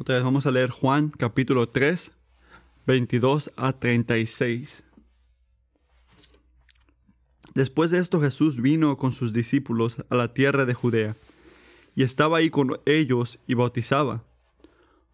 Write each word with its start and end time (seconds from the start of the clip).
Otra 0.00 0.14
vez 0.14 0.22
vamos 0.22 0.46
a 0.46 0.52
leer 0.52 0.70
Juan 0.70 1.10
capítulo 1.10 1.68
3, 1.68 2.12
22 2.86 3.50
a 3.56 3.72
36. 3.72 4.84
Después 7.54 7.90
de 7.90 7.98
esto 7.98 8.20
Jesús 8.20 8.62
vino 8.62 8.96
con 8.96 9.10
sus 9.10 9.32
discípulos 9.32 10.04
a 10.08 10.14
la 10.14 10.32
tierra 10.32 10.66
de 10.66 10.74
Judea, 10.74 11.16
y 11.96 12.04
estaba 12.04 12.38
ahí 12.38 12.48
con 12.48 12.78
ellos 12.86 13.40
y 13.48 13.54
bautizaba. 13.54 14.22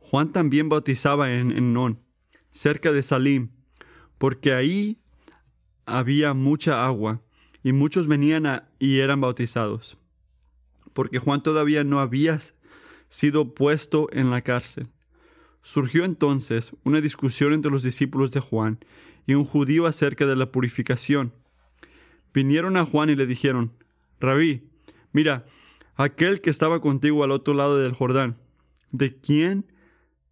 Juan 0.00 0.32
también 0.32 0.68
bautizaba 0.68 1.32
en 1.32 1.52
Enón, 1.52 2.02
cerca 2.50 2.92
de 2.92 3.02
Salim, 3.02 3.52
porque 4.18 4.52
ahí 4.52 5.00
había 5.86 6.34
mucha 6.34 6.84
agua, 6.84 7.22
y 7.62 7.72
muchos 7.72 8.06
venían 8.06 8.68
y 8.78 8.98
eran 8.98 9.22
bautizados, 9.22 9.96
porque 10.92 11.18
Juan 11.18 11.42
todavía 11.42 11.84
no 11.84 12.00
había 12.00 12.38
sido 13.08 13.54
puesto 13.54 14.08
en 14.12 14.30
la 14.30 14.42
cárcel. 14.42 14.88
Surgió 15.62 16.04
entonces 16.04 16.74
una 16.84 17.00
discusión 17.00 17.52
entre 17.52 17.70
los 17.70 17.82
discípulos 17.82 18.30
de 18.32 18.40
Juan 18.40 18.78
y 19.26 19.34
un 19.34 19.44
judío 19.44 19.86
acerca 19.86 20.26
de 20.26 20.36
la 20.36 20.52
purificación. 20.52 21.32
Vinieron 22.32 22.76
a 22.76 22.84
Juan 22.84 23.10
y 23.10 23.16
le 23.16 23.26
dijeron, 23.26 23.72
Rabí, 24.20 24.68
mira, 25.12 25.46
aquel 25.96 26.40
que 26.40 26.50
estaba 26.50 26.80
contigo 26.80 27.24
al 27.24 27.30
otro 27.30 27.54
lado 27.54 27.78
del 27.78 27.92
Jordán, 27.92 28.36
¿de 28.90 29.16
quién 29.16 29.66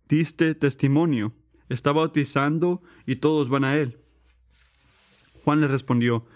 diste 0.08 0.54
testimonio? 0.54 1.32
Está 1.68 1.92
bautizando 1.92 2.82
y 3.06 3.16
todos 3.16 3.48
van 3.48 3.64
a 3.64 3.76
él. 3.76 3.98
Juan 5.44 5.60
le 5.60 5.68
respondió, 5.68 6.26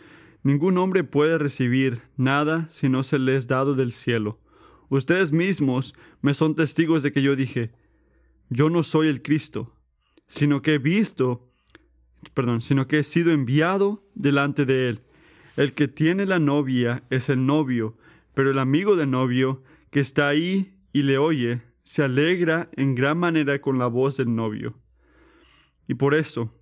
Ningún 0.42 0.78
hombre 0.78 1.02
puede 1.02 1.38
recibir 1.38 2.02
nada 2.16 2.68
si 2.68 2.88
no 2.88 3.02
se 3.02 3.18
le 3.18 3.36
es 3.36 3.48
dado 3.48 3.74
del 3.74 3.92
cielo. 3.92 4.38
Ustedes 4.88 5.32
mismos 5.32 5.94
me 6.20 6.34
son 6.34 6.54
testigos 6.54 7.02
de 7.02 7.12
que 7.12 7.22
yo 7.22 7.36
dije, 7.36 7.72
yo 8.48 8.70
no 8.70 8.82
soy 8.82 9.08
el 9.08 9.22
Cristo, 9.22 9.74
sino 10.26 10.62
que 10.62 10.74
he 10.74 10.78
visto, 10.78 11.52
perdón, 12.34 12.62
sino 12.62 12.86
que 12.86 13.00
he 13.00 13.04
sido 13.04 13.32
enviado 13.32 14.08
delante 14.14 14.64
de 14.64 14.88
él. 14.88 15.02
El 15.56 15.72
que 15.72 15.88
tiene 15.88 16.26
la 16.26 16.38
novia 16.38 17.04
es 17.10 17.28
el 17.28 17.46
novio, 17.46 17.96
pero 18.34 18.50
el 18.50 18.58
amigo 18.58 18.96
del 18.96 19.10
novio 19.10 19.62
que 19.90 20.00
está 20.00 20.28
ahí 20.28 20.78
y 20.92 21.02
le 21.02 21.18
oye, 21.18 21.62
se 21.82 22.02
alegra 22.02 22.68
en 22.76 22.94
gran 22.94 23.18
manera 23.18 23.60
con 23.60 23.78
la 23.78 23.86
voz 23.86 24.16
del 24.16 24.34
novio. 24.34 24.78
Y 25.88 25.94
por 25.94 26.14
eso, 26.14 26.52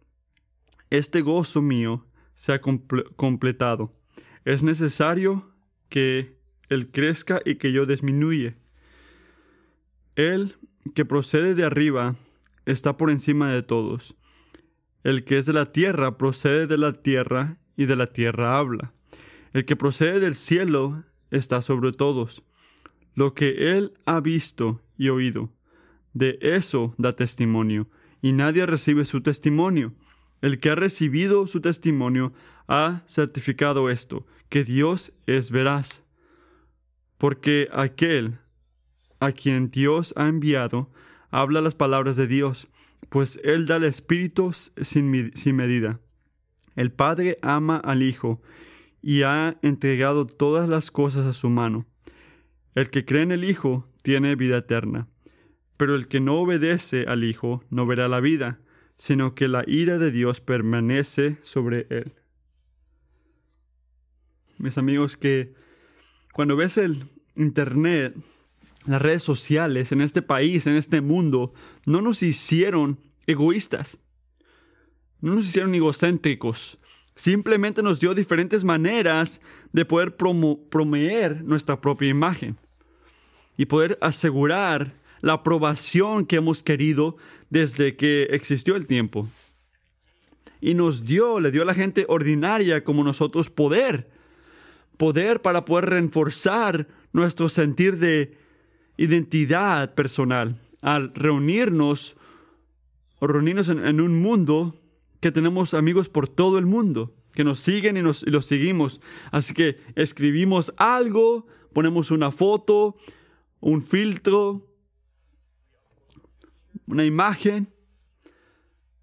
este 0.91 1.23
gozo 1.23 1.63
mío 1.63 2.07
se 2.35 2.53
ha 2.53 2.61
completado. 2.61 3.91
Es 4.45 4.63
necesario 4.63 5.55
que 5.89 6.39
Él 6.69 6.91
crezca 6.91 7.41
y 7.45 7.57
que 7.57 7.73
yo 7.73 7.87
disminuye. 7.87 8.57
Él 10.17 10.57
que 10.95 11.05
procede 11.05 11.55
de 11.55 11.65
arriba 11.65 12.17
está 12.67 12.97
por 12.97 13.11
encima 13.11 13.51
de 13.51 13.63
todos. 13.63 14.15
El 15.03 15.25
que 15.25 15.39
es 15.39 15.47
de 15.47 15.53
la 15.53 15.73
tierra 15.73 16.17
procede 16.17 16.67
de 16.67 16.79
la 16.79 16.93
tierra 16.93 17.59
y 17.77 17.87
de 17.87 17.97
la 17.97 18.07
tierra 18.07 18.59
habla. 18.59 18.93
El 19.53 19.65
que 19.65 19.77
procede 19.77 20.21
del 20.21 20.35
cielo 20.35 21.05
está 21.31 21.63
sobre 21.63 21.93
todos. 21.93 22.43
Lo 23.15 23.35
que 23.35 23.73
él 23.73 23.93
ha 24.07 24.21
visto 24.21 24.81
y 24.97 25.09
oído, 25.09 25.53
de 26.13 26.39
eso 26.41 26.95
da 26.99 27.13
testimonio, 27.13 27.89
y 28.23 28.33
nadie 28.33 28.67
recibe 28.67 29.05
su 29.05 29.21
testimonio. 29.21 29.95
El 30.41 30.59
que 30.59 30.71
ha 30.71 30.75
recibido 30.75 31.47
su 31.47 31.61
testimonio 31.61 32.33
ha 32.67 33.03
certificado 33.07 33.91
esto, 33.91 34.27
que 34.49 34.65
Dios 34.65 35.13
es 35.27 35.51
veraz. 35.51 36.04
Porque 37.19 37.69
aquel 37.73 38.39
a 39.21 39.33
quien 39.33 39.71
Dios 39.71 40.13
ha 40.17 40.27
enviado 40.27 40.91
habla 41.31 41.61
las 41.61 41.75
palabras 41.75 42.17
de 42.17 42.27
Dios, 42.27 42.69
pues 43.09 43.41
Él 43.43 43.67
da 43.67 43.77
el 43.77 43.85
Espíritu 43.85 44.53
sin, 44.53 45.11
medida. 45.11 46.01
El 46.77 46.93
Padre 46.93 47.39
ama 47.43 47.77
al 47.77 48.03
Hijo 48.03 48.41
y 49.03 49.23
ha 49.23 49.59
entregado 49.63 50.27
todas 50.27 50.69
las 50.69 50.91
cosas 50.91 51.27
a 51.27 51.33
su 51.33 51.49
mano. 51.51 51.87
El 52.75 52.91
que 52.91 53.05
cree 53.05 53.23
en 53.23 53.33
el 53.33 53.45
Hijo 53.45 53.89
tiene 54.03 54.37
vida 54.37 54.59
eterna, 54.59 55.09
pero 55.77 55.95
el 55.95 56.09
que 56.09 56.21
no 56.21 56.35
obedece 56.37 57.05
al 57.09 57.25
Hijo 57.25 57.65
no 57.71 57.87
verá 57.87 58.09
la 58.09 58.21
vida, 58.21 58.61
sino 58.97 59.35
que 59.35 59.49
la 59.49 59.65
ira 59.67 59.99
de 59.99 60.11
Dios 60.11 60.41
permanece 60.41 61.39
sobre 61.43 61.87
él. 61.91 62.15
Mis 64.59 64.79
amigos, 64.79 65.17
que 65.17 65.53
cuando 66.35 66.57
ves 66.57 66.79
el 66.79 67.05
Internet, 67.37 68.15
las 68.87 69.01
redes 69.01 69.23
sociales 69.23 69.93
en 69.93 70.01
este 70.01 70.21
país, 70.21 70.67
en 70.67 70.75
este 70.75 71.01
mundo, 71.01 71.55
no 71.87 72.03
nos 72.03 72.25
hicieron 72.25 72.99
egoístas, 73.29 73.99
no 75.21 75.37
nos 75.37 75.47
hicieron 75.47 75.75
egocéntricos, 75.77 76.79
simplemente 77.15 77.85
nos 77.85 78.01
dio 78.01 78.15
diferentes 78.15 78.65
maneras 78.65 79.41
de 79.73 79.85
poder 79.85 80.17
promover 80.17 81.45
nuestra 81.45 81.81
propia 81.81 82.09
imagen 82.09 82.57
y 83.57 83.67
poder 83.67 83.97
asegurar 84.03 84.93
la 85.21 85.35
aprobación 85.35 86.27
que 86.27 86.37
hemos 86.37 86.65
querido 86.65 87.17
desde 87.49 87.95
que 87.95 88.25
existió 88.33 88.75
el 88.75 88.89
tiempo. 88.89 89.29
Y 90.61 90.75
nos 90.75 91.05
dio, 91.05 91.39
le 91.39 91.53
dio 91.53 91.63
a 91.63 91.67
la 91.67 91.75
gente 91.75 92.07
ordinaria 92.09 92.83
como 92.83 93.05
nosotros 93.05 93.51
poder, 93.51 94.11
poder 94.97 95.43
para 95.43 95.65
poder 95.65 95.87
reforzar 95.91 96.89
nuestro 97.13 97.49
sentir 97.49 97.99
de 97.99 98.37
identidad 98.97 99.95
personal 99.95 100.57
al 100.81 101.15
reunirnos 101.15 102.17
o 103.19 103.27
reunirnos 103.27 103.69
en, 103.69 104.01
un 104.01 104.21
mundo 104.21 104.75
que 105.21 105.33
tenemos 105.33 105.73
amigos 105.73 106.09
por 106.09 106.29
todo 106.29 106.59
el 106.59 106.67
mundo, 106.67 107.15
que 107.33 107.45
nos 107.45 107.61
siguen 107.61 107.97
y, 107.97 108.03
nos, 108.03 108.23
y 108.23 108.31
los 108.31 108.45
seguimos. 108.45 109.01
Así 109.31 109.55
que 109.55 109.79
escribimos 109.95 110.75
algo, 110.77 111.47
ponemos 111.73 112.11
una 112.11 112.31
foto, 112.31 112.97
un 113.61 113.81
filtro, 113.81 114.69
una 116.87 117.05
imagen, 117.07 117.73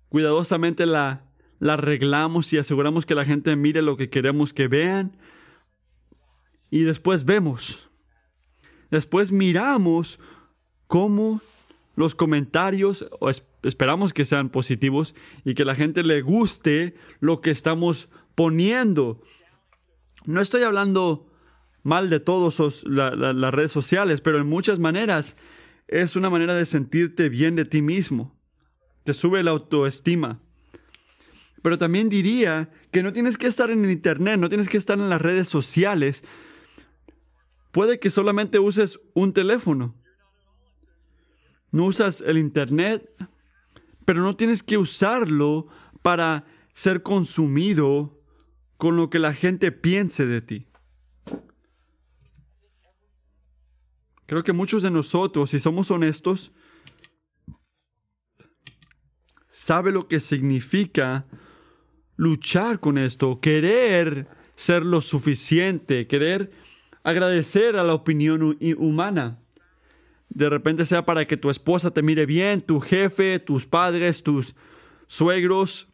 cuidadosamente 0.09 0.85
la, 0.85 1.25
la 1.59 1.73
arreglamos 1.73 2.53
y 2.53 2.59
aseguramos 2.59 3.05
que 3.05 3.15
la 3.15 3.25
gente 3.25 3.55
mire 3.55 3.81
lo 3.81 3.97
que 3.97 4.09
queremos 4.09 4.53
que 4.53 4.67
vean. 4.67 5.17
Y 6.71 6.83
después 6.83 7.25
vemos, 7.25 7.91
después 8.89 9.31
miramos 9.31 10.19
cómo 10.87 11.41
los 11.95 12.15
comentarios, 12.15 13.05
esperamos 13.61 14.13
que 14.13 14.25
sean 14.25 14.49
positivos 14.49 15.13
y 15.45 15.53
que 15.53 15.65
la 15.65 15.75
gente 15.75 16.01
le 16.03 16.21
guste 16.21 16.95
lo 17.19 17.41
que 17.41 17.51
estamos 17.51 18.09
poniendo. 18.33 19.21
No 20.25 20.41
estoy 20.41 20.63
hablando 20.63 21.27
mal 21.83 22.09
de 22.09 22.19
todas 22.19 22.83
las 22.85 23.53
redes 23.53 23.71
sociales, 23.71 24.21
pero 24.21 24.39
en 24.39 24.47
muchas 24.47 24.79
maneras 24.79 25.35
es 25.87 26.15
una 26.15 26.29
manera 26.29 26.55
de 26.55 26.65
sentirte 26.65 27.27
bien 27.29 27.55
de 27.55 27.65
ti 27.65 27.81
mismo. 27.81 28.33
Te 29.03 29.13
sube 29.13 29.43
la 29.43 29.51
autoestima. 29.51 30.39
Pero 31.61 31.77
también 31.77 32.09
diría 32.09 32.71
que 32.91 33.03
no 33.03 33.13
tienes 33.13 33.37
que 33.37 33.47
estar 33.47 33.69
en 33.69 33.89
Internet, 33.89 34.39
no 34.39 34.49
tienes 34.49 34.69
que 34.69 34.77
estar 34.77 34.97
en 34.97 35.09
las 35.09 35.21
redes 35.21 35.47
sociales. 35.47 36.23
Puede 37.71 37.99
que 37.99 38.09
solamente 38.09 38.59
uses 38.59 38.99
un 39.13 39.33
teléfono. 39.33 39.95
No 41.71 41.85
usas 41.85 42.21
el 42.21 42.37
Internet, 42.37 43.09
pero 44.05 44.21
no 44.21 44.35
tienes 44.35 44.61
que 44.61 44.77
usarlo 44.77 45.67
para 46.01 46.45
ser 46.73 47.01
consumido 47.01 48.19
con 48.77 48.95
lo 48.95 49.09
que 49.09 49.19
la 49.19 49.33
gente 49.33 49.71
piense 49.71 50.25
de 50.25 50.41
ti. 50.41 50.67
Creo 54.25 54.43
que 54.43 54.53
muchos 54.53 54.83
de 54.83 54.91
nosotros, 54.91 55.49
si 55.49 55.59
somos 55.59 55.91
honestos, 55.91 56.53
sabe 59.49 59.91
lo 59.91 60.07
que 60.07 60.19
significa 60.19 61.27
luchar 62.15 62.79
con 62.79 62.97
esto, 62.97 63.39
querer 63.39 64.27
ser 64.55 64.85
lo 64.85 65.01
suficiente, 65.01 66.07
querer 66.07 66.51
agradecer 67.03 67.75
a 67.75 67.83
la 67.83 67.93
opinión 67.93 68.57
humana. 68.77 69.39
De 70.29 70.49
repente 70.49 70.85
sea 70.85 71.05
para 71.05 71.25
que 71.25 71.37
tu 71.37 71.49
esposa 71.49 71.91
te 71.91 72.01
mire 72.01 72.25
bien, 72.25 72.61
tu 72.61 72.79
jefe, 72.79 73.39
tus 73.39 73.65
padres, 73.65 74.23
tus 74.23 74.55
suegros. 75.07 75.89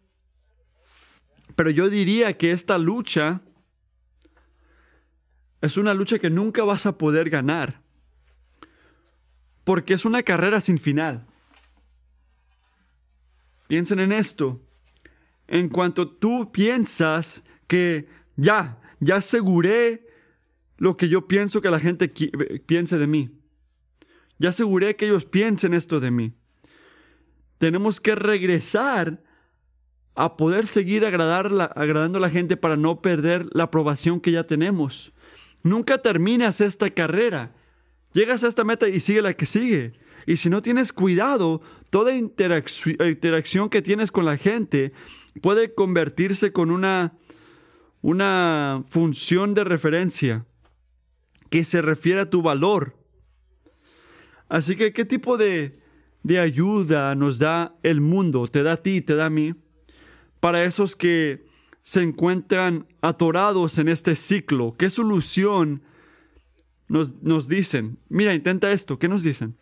Pero 1.55 1.69
yo 1.69 1.89
diría 1.89 2.37
que 2.37 2.51
esta 2.51 2.77
lucha 2.77 3.41
es 5.61 5.77
una 5.77 5.93
lucha 5.93 6.19
que 6.19 6.29
nunca 6.29 6.63
vas 6.63 6.85
a 6.85 6.97
poder 6.97 7.29
ganar 7.29 7.81
porque 9.67 9.93
es 9.93 10.05
una 10.05 10.23
carrera 10.23 10.61
sin 10.61 10.79
final. 10.79 11.27
Piensen 13.67 13.99
en 13.99 14.13
esto. 14.13 14.61
En 15.45 15.67
cuanto 15.67 16.07
tú 16.07 16.53
piensas 16.53 17.43
que 17.67 18.07
ya, 18.37 18.79
ya 19.01 19.17
aseguré 19.17 20.06
lo 20.77 20.95
que 20.95 21.09
yo 21.09 21.27
pienso 21.27 21.61
que 21.61 21.71
la 21.71 21.79
gente 21.79 22.11
piense 22.65 22.97
de 22.97 23.07
mí. 23.07 23.31
Ya 24.39 24.49
aseguré 24.49 24.95
que 24.95 25.07
ellos 25.07 25.25
piensen 25.25 25.73
esto 25.73 25.99
de 25.99 26.11
mí. 26.11 26.33
tenemos 27.57 27.99
que 27.99 28.13
regresar 28.13 29.23
a 30.13 30.37
poder 30.37 30.67
seguir 30.67 31.05
agradando 31.05 32.17
a 32.17 32.21
la 32.21 32.29
gente 32.29 32.55
para 32.55 32.77
no 32.77 33.01
perder 33.01 33.47
la 33.51 33.63
aprobación 33.63 34.19
que 34.19 34.31
ya 34.31 34.43
tenemos. 34.43 35.13
Nunca 35.63 35.97
terminas 35.99 36.61
esta 36.61 36.89
carrera. 36.89 37.55
Llegas 38.13 38.43
a 38.43 38.47
esta 38.47 38.63
meta 38.63 38.87
y 38.87 38.99
sigue 38.99 39.21
la 39.21 39.33
que 39.33 39.45
sigue. 39.45 39.93
Y 40.25 40.37
si 40.37 40.49
no 40.49 40.61
tienes 40.61 40.93
cuidado, 40.93 41.61
toda 41.89 42.15
interacción 42.15 43.69
que 43.69 43.81
tienes 43.81 44.11
con 44.11 44.25
la 44.25 44.37
gente 44.37 44.91
puede 45.41 45.73
convertirse 45.73 46.51
con 46.51 46.69
una, 46.69 47.13
una 48.01 48.83
función 48.87 49.53
de 49.53 49.63
referencia 49.63 50.45
que 51.49 51.63
se 51.63 51.81
refiere 51.81 52.21
a 52.21 52.29
tu 52.29 52.41
valor. 52.41 52.97
Así 54.49 54.75
que, 54.75 54.93
¿qué 54.93 55.05
tipo 55.05 55.37
de, 55.37 55.79
de 56.23 56.39
ayuda 56.39 57.15
nos 57.15 57.39
da 57.39 57.75
el 57.83 58.01
mundo? 58.01 58.47
¿Te 58.47 58.63
da 58.63 58.73
a 58.73 58.77
ti, 58.77 59.01
te 59.01 59.15
da 59.15 59.25
a 59.25 59.29
mí? 59.29 59.53
para 60.39 60.63
esos 60.63 60.95
que 60.95 61.45
se 61.81 62.01
encuentran 62.01 62.87
atorados 63.01 63.77
en 63.77 63.87
este 63.87 64.15
ciclo? 64.15 64.75
¿Qué 64.77 64.89
solución 64.89 65.83
nos, 66.87 67.21
nos 67.21 67.47
dicen? 67.47 67.99
Mira, 68.09 68.33
intenta 68.33 68.71
esto. 68.71 68.99
¿Qué 68.99 69.07
nos 69.07 69.23
dicen? 69.23 69.57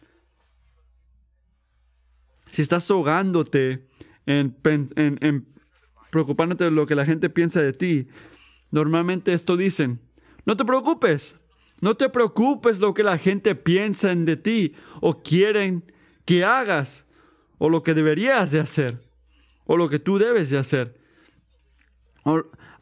Si 2.51 2.61
estás 2.61 2.89
ahogándote 2.89 3.87
en, 4.25 4.57
en, 4.63 5.45
preocupándote 6.11 6.65
de 6.65 6.71
lo 6.71 6.85
que 6.87 6.95
la 6.95 7.05
gente 7.05 7.29
piensa 7.29 7.61
de 7.61 7.73
ti, 7.73 8.07
normalmente 8.71 9.33
esto 9.33 9.57
dicen, 9.57 9.99
no 10.45 10.55
te 10.55 10.65
preocupes, 10.65 11.35
no 11.81 11.95
te 11.95 12.09
preocupes 12.09 12.79
lo 12.79 12.93
que 12.93 13.03
la 13.03 13.17
gente 13.17 13.55
piensa 13.55 14.13
de 14.13 14.37
ti 14.37 14.75
o 15.01 15.21
quieren 15.21 15.91
que 16.25 16.43
hagas 16.43 17.05
o 17.57 17.69
lo 17.69 17.83
que 17.83 17.93
deberías 17.93 18.51
de 18.51 18.59
hacer 18.59 19.01
o 19.65 19.77
lo 19.77 19.89
que 19.89 19.99
tú 19.99 20.17
debes 20.17 20.49
de 20.49 20.57
hacer. 20.57 20.99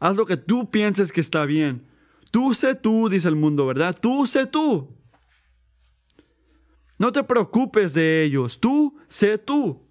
haz 0.00 0.16
lo 0.16 0.26
que 0.26 0.36
tú 0.36 0.70
pienses 0.70 1.12
que 1.12 1.20
está 1.20 1.44
bien. 1.44 1.86
Tú 2.30 2.54
sé 2.54 2.74
tú, 2.74 3.08
dice 3.08 3.28
el 3.28 3.36
mundo, 3.36 3.66
¿verdad? 3.66 3.96
Tú 4.00 4.26
sé 4.26 4.46
tú. 4.46 4.88
No 6.98 7.12
te 7.12 7.22
preocupes 7.24 7.94
de 7.94 8.24
ellos, 8.24 8.60
tú 8.60 8.96
sé 9.08 9.38
tú. 9.38 9.82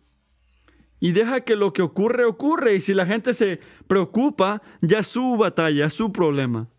Y 0.99 1.11
deja 1.11 1.41
que 1.41 1.55
lo 1.55 1.73
que 1.73 1.81
ocurre 1.81 2.23
ocurre. 2.25 2.75
Y 2.75 2.81
si 2.81 2.93
la 2.93 3.05
gente 3.05 3.33
se 3.33 3.59
preocupa, 3.87 4.61
ya 4.81 4.99
es 4.99 5.07
su 5.07 5.35
batalla, 5.35 5.87
es 5.87 5.93
su 5.93 6.13
problema. 6.13 6.69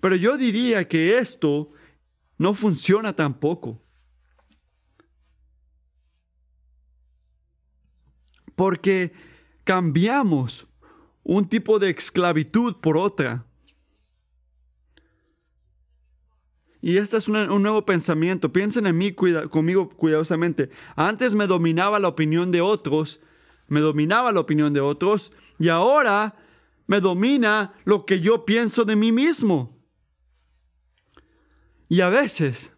Pero 0.00 0.16
yo 0.16 0.36
diría 0.36 0.86
que 0.86 1.18
esto 1.18 1.70
no 2.36 2.54
funciona 2.54 3.14
tampoco. 3.14 3.82
porque 8.58 9.12
cambiamos 9.62 10.66
un 11.22 11.48
tipo 11.48 11.78
de 11.78 11.90
esclavitud 11.90 12.74
por 12.80 12.98
otra. 12.98 13.46
Y 16.82 16.96
este 16.96 17.18
es 17.18 17.28
un 17.28 17.62
nuevo 17.62 17.86
pensamiento. 17.86 18.52
Piensen 18.52 18.86
en 18.86 18.98
mí 18.98 19.12
conmigo 19.12 19.88
cuidadosamente. 19.90 20.70
Antes 20.96 21.36
me 21.36 21.46
dominaba 21.46 22.00
la 22.00 22.08
opinión 22.08 22.50
de 22.50 22.60
otros, 22.60 23.20
me 23.68 23.78
dominaba 23.78 24.32
la 24.32 24.40
opinión 24.40 24.72
de 24.72 24.80
otros, 24.80 25.32
y 25.60 25.68
ahora 25.68 26.34
me 26.88 27.00
domina 27.00 27.74
lo 27.84 28.06
que 28.06 28.20
yo 28.20 28.44
pienso 28.44 28.84
de 28.84 28.96
mí 28.96 29.12
mismo. 29.12 29.77
Y 31.88 32.00
a 32.00 32.08
veces, 32.08 32.72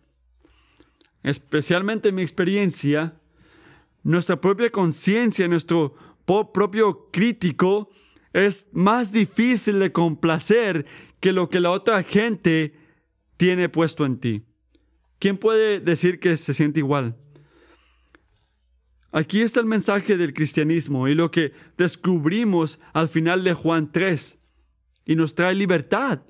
especialmente 1.22 2.10
en 2.10 2.14
mi 2.14 2.22
experiencia, 2.22 3.20
nuestra 4.02 4.40
propia 4.40 4.70
conciencia, 4.70 5.48
nuestro 5.48 5.94
propio 6.24 7.08
crítico, 7.10 7.90
es 8.32 8.68
más 8.72 9.12
difícil 9.12 9.78
de 9.80 9.92
complacer 9.92 10.86
que 11.18 11.32
lo 11.32 11.48
que 11.48 11.60
la 11.60 11.70
otra 11.70 12.02
gente 12.02 12.74
tiene 13.36 13.68
puesto 13.68 14.06
en 14.06 14.18
ti. 14.18 14.44
¿Quién 15.18 15.36
puede 15.36 15.80
decir 15.80 16.20
que 16.20 16.36
se 16.36 16.54
siente 16.54 16.80
igual? 16.80 17.16
Aquí 19.12 19.42
está 19.42 19.60
el 19.60 19.66
mensaje 19.66 20.16
del 20.16 20.32
cristianismo 20.32 21.08
y 21.08 21.14
lo 21.14 21.30
que 21.30 21.52
descubrimos 21.76 22.78
al 22.92 23.08
final 23.08 23.42
de 23.42 23.54
Juan 23.54 23.90
3. 23.90 24.38
Y 25.04 25.16
nos 25.16 25.34
trae 25.34 25.54
libertad. 25.54 26.22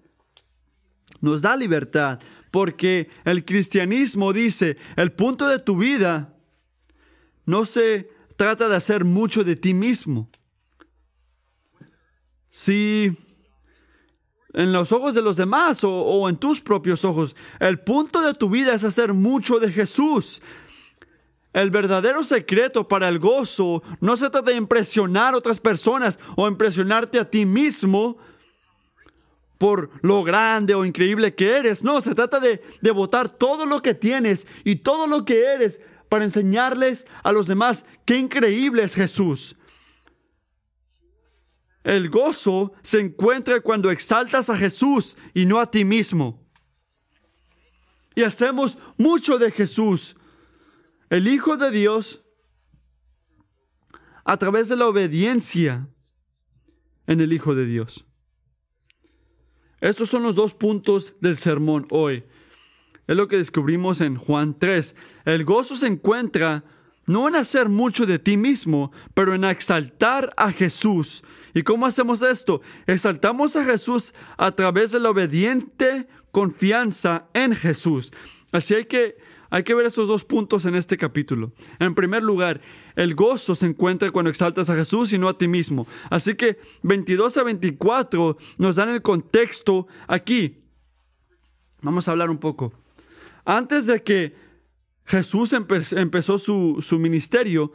Nos 1.21 1.43
da 1.43 1.57
libertad. 1.57 2.21
Porque 2.51 3.09
el 3.25 3.45
cristianismo 3.45 4.33
dice, 4.33 4.77
el 4.97 5.13
punto 5.13 5.49
de 5.49 5.59
tu 5.59 5.77
vida 5.77 6.35
no 7.47 7.65
se 7.65 8.11
trata 8.37 8.69
de 8.69 8.77
hacer 8.77 9.05
mucho 9.05 9.45
de 9.45 9.57
ti 9.57 9.75
mismo. 9.75 10.31
Si 12.51 13.17
en 14.53 14.73
los 14.73 14.91
ojos 14.93 15.15
de 15.15 15.23
los 15.23 15.37
demás 15.37 15.81
o, 15.85 16.29
en 16.29 16.37
tus 16.37 16.61
propios 16.61 17.05
ojos, 17.05 17.37
el 17.61 17.81
punto 17.81 18.21
de 18.23 18.35
tu 18.35 18.51
vida 18.51 18.75
es 18.75 18.85
hacer 18.85 19.15
mucho 19.15 19.59
de 19.59 19.71
Jesús. 19.71 20.43
El 21.53 21.71
verdadero 21.71 22.23
secreto 22.25 22.87
para 22.87 23.09
el 23.09 23.19
gozo 23.19 23.83
no 24.01 24.17
se 24.17 24.31
trata 24.31 24.51
de 24.51 24.57
impresionar 24.57 25.35
a 25.35 25.39
otras 25.39 25.59
personas 25.59 26.19
o 26.37 26.49
impresionarte 26.49 27.19
a 27.19 27.29
ti 27.29 27.45
mismo 27.45 28.19
por 29.61 29.91
lo 30.01 30.23
grande 30.23 30.75
o 30.75 30.87
increíble 30.87 31.35
que 31.35 31.59
eres. 31.59 31.85
No, 31.85 32.01
se 32.01 32.15
trata 32.15 32.41
de 32.41 32.63
devotar 32.81 33.29
todo 33.29 33.67
lo 33.67 33.83
que 33.83 33.93
tienes 33.93 34.47
y 34.65 34.77
todo 34.77 35.07
lo 35.07 35.27
que 35.27 35.45
eres 35.53 35.83
para 36.09 36.25
enseñarles 36.25 37.07
a 37.23 37.31
los 37.31 37.47
demás 37.47 37.85
qué 38.07 38.17
increíble 38.17 38.83
es 38.83 38.95
Jesús. 38.95 39.57
El 41.85 42.09
gozo 42.09 42.73
se 42.81 43.01
encuentra 43.01 43.61
cuando 43.61 43.91
exaltas 43.91 44.49
a 44.49 44.57
Jesús 44.57 45.19
y 45.35 45.45
no 45.45 45.61
a 45.61 45.71
ti 45.71 45.85
mismo. 45.85 46.43
Y 48.15 48.23
hacemos 48.23 48.79
mucho 48.97 49.37
de 49.37 49.51
Jesús, 49.51 50.17
el 51.11 51.29
Hijo 51.29 51.59
de 51.59 51.71
Dios, 51.71 52.25
a 54.25 54.39
través 54.39 54.71
de 54.71 54.77
la 54.77 54.89
obediencia 54.89 55.87
en 57.07 57.21
el 57.21 57.35
Hijo 57.35 57.55
de 57.55 57.67
Dios. 57.67 58.07
Estos 59.81 60.11
son 60.11 60.23
los 60.23 60.35
dos 60.35 60.55
puntos 60.55 61.15
del 61.21 61.39
sermón 61.39 61.87
hoy. 61.91 62.25
Es 63.07 63.17
lo 63.17 63.29
que 63.29 63.39
descubrimos 63.39 64.01
en 64.01 64.17
Juan 64.17 64.57
3. 64.59 64.95
El 65.25 65.45
gozo 65.45 65.77
se 65.77 65.87
encuentra 65.87 66.65
no 67.07 67.27
en 67.27 67.35
hacer 67.35 67.69
mucho 67.69 68.07
de 68.07 68.21
ti 68.21 68.37
mismo, 68.37 68.93
pero 69.15 69.35
en 69.35 69.43
exaltar 69.43 70.33
a 70.37 70.53
Jesús. 70.53 71.25
¿Y 71.55 71.63
cómo 71.63 71.87
hacemos 71.87 72.23
esto? 72.23 72.61
Exaltamos 72.87 73.57
a 73.57 73.65
Jesús 73.65 74.15
a 74.37 74.53
través 74.53 74.93
de 74.93 75.01
la 75.01 75.11
obediente 75.11 76.07
confianza 76.31 77.27
en 77.35 77.57
Jesús. 77.57 78.13
Así 78.53 78.75
hay 78.75 78.85
que, 78.85 79.17
hay 79.51 79.65
que 79.65 79.75
ver 79.75 79.87
esos 79.87 80.09
dos 80.09 80.25
puntos 80.25 80.65
en 80.65 80.77
este 80.77 80.97
capítulo. 80.97 81.53
En 81.79 81.95
primer 81.95 82.23
lugar, 82.23 82.61
el 82.95 83.15
gozo 83.15 83.55
se 83.55 83.67
encuentra 83.67 84.11
cuando 84.11 84.31
exaltas 84.31 84.71
a 84.71 84.77
Jesús 84.77 85.13
y 85.13 85.19
no 85.19 85.29
a 85.29 85.37
ti 85.37 85.49
mismo. 85.49 85.87
Así 86.09 86.35
que 86.35 86.59
22 86.83 87.37
a 87.37 87.43
24 87.43 88.39
nos 88.59 88.77
dan 88.77 88.89
el 88.91 89.03
contexto 89.03 89.89
aquí. 90.07 90.63
Vamos 91.83 92.07
a 92.07 92.13
hablar 92.13 92.31
un 92.31 92.39
poco. 92.39 92.73
Antes 93.45 93.87
de 93.87 94.03
que 94.03 94.35
Jesús 95.05 95.53
empezó 95.53 96.39
su, 96.39 96.79
su 96.81 96.99
ministerio, 96.99 97.73